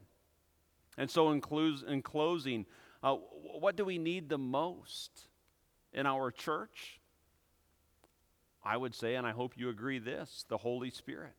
And 0.97 1.09
so, 1.09 1.31
in, 1.31 1.41
in 1.87 2.01
closing, 2.01 2.65
uh, 3.03 3.15
what 3.59 3.75
do 3.75 3.85
we 3.85 3.97
need 3.97 4.29
the 4.29 4.37
most 4.37 5.27
in 5.91 6.05
our 6.05 6.31
church? 6.31 6.99
I 8.63 8.77
would 8.77 8.95
say, 8.95 9.15
and 9.15 9.27
I 9.27 9.31
hope 9.31 9.57
you 9.57 9.69
agree 9.69 9.99
this 9.99 10.45
the 10.47 10.57
Holy 10.57 10.89
Spirit. 10.89 11.35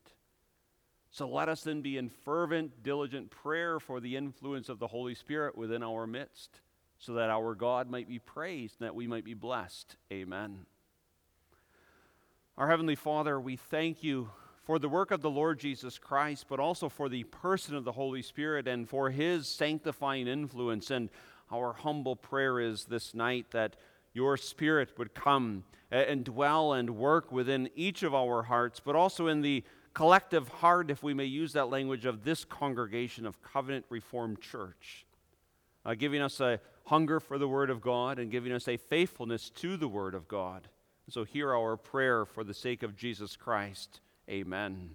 So 1.11 1.29
let 1.29 1.49
us 1.49 1.63
then 1.63 1.81
be 1.81 1.97
in 1.97 2.11
fervent, 2.11 2.83
diligent 2.83 3.31
prayer 3.31 3.79
for 3.79 4.01
the 4.01 4.17
influence 4.17 4.69
of 4.69 4.79
the 4.79 4.89
Holy 4.89 5.15
Spirit 5.15 5.57
within 5.57 5.83
our 5.83 6.07
midst, 6.07 6.61
so 6.99 7.15
that 7.15 7.31
our 7.31 7.55
God 7.55 7.89
might 7.89 8.09
be 8.09 8.19
praised 8.19 8.81
and 8.81 8.87
that 8.87 8.95
we 8.95 9.07
might 9.07 9.25
be 9.25 9.35
blessed. 9.35 9.97
Amen. 10.13 10.67
Our 12.59 12.69
Heavenly 12.69 12.97
Father, 12.97 13.41
we 13.41 13.57
thank 13.57 14.03
you 14.03 14.31
for 14.65 14.79
the 14.79 14.89
work 14.89 15.11
of 15.11 15.23
the 15.23 15.31
Lord 15.31 15.59
Jesus 15.61 15.99
Christ, 15.99 16.47
but 16.49 16.59
also 16.59 16.89
for 16.89 17.09
the 17.09 17.25
person 17.25 17.75
of 17.75 17.85
the 17.85 17.93
Holy 17.93 18.23
Spirit 18.23 18.67
and 18.67 18.89
for 18.89 19.11
his 19.11 19.47
sanctifying 19.49 20.27
influence. 20.27 20.91
And 20.91 21.11
our 21.53 21.73
humble 21.73 22.17
prayer 22.17 22.61
is 22.61 22.85
this 22.85 23.15
night 23.15 23.47
that 23.53 23.77
your 24.13 24.37
Spirit 24.37 24.99
would 24.99 25.15
come 25.15 25.65
and 25.91 26.25
dwell 26.25 26.73
and 26.73 26.97
work 26.97 27.31
within 27.31 27.69
each 27.75 28.03
of 28.03 28.15
our 28.15 28.45
hearts, 28.45 28.81
but 28.81 28.97
also 28.97 29.27
in 29.27 29.43
the 29.43 29.63
collective 29.93 30.49
heart, 30.49 30.91
if 30.91 31.03
we 31.03 31.15
may 31.15 31.25
use 31.25 31.53
that 31.53 31.71
language, 31.71 32.05
of 32.05 32.25
this 32.25 32.45
congregation 32.45 33.27
of 33.27 33.43
Covenant 33.43 33.85
Reformed 33.89 34.41
Church, 34.41 35.07
uh, 35.85 35.95
giving 35.95 36.21
us 36.21 36.41
a 36.41 36.61
hunger 36.87 37.21
for 37.21 37.39
the 37.39 37.49
Word 37.49 37.71
of 37.71 37.81
God 37.81 38.19
and 38.19 38.31
giving 38.31 38.53
us 38.53 38.69
a 38.69 38.77
faithfulness 38.77 39.51
to 39.51 39.77
the 39.77 39.89
Word 39.89 40.15
of 40.15 40.29
God. 40.29 40.69
So, 41.11 41.25
hear 41.25 41.55
our 41.55 41.77
prayer 41.77 42.25
for 42.25 42.45
the 42.45 42.55
sake 42.55 42.83
of 42.83 42.97
Jesus 42.97 43.37
Christ. 43.37 44.01
Amen. 44.29 44.91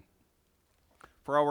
For 1.22 1.38
our 1.38 1.46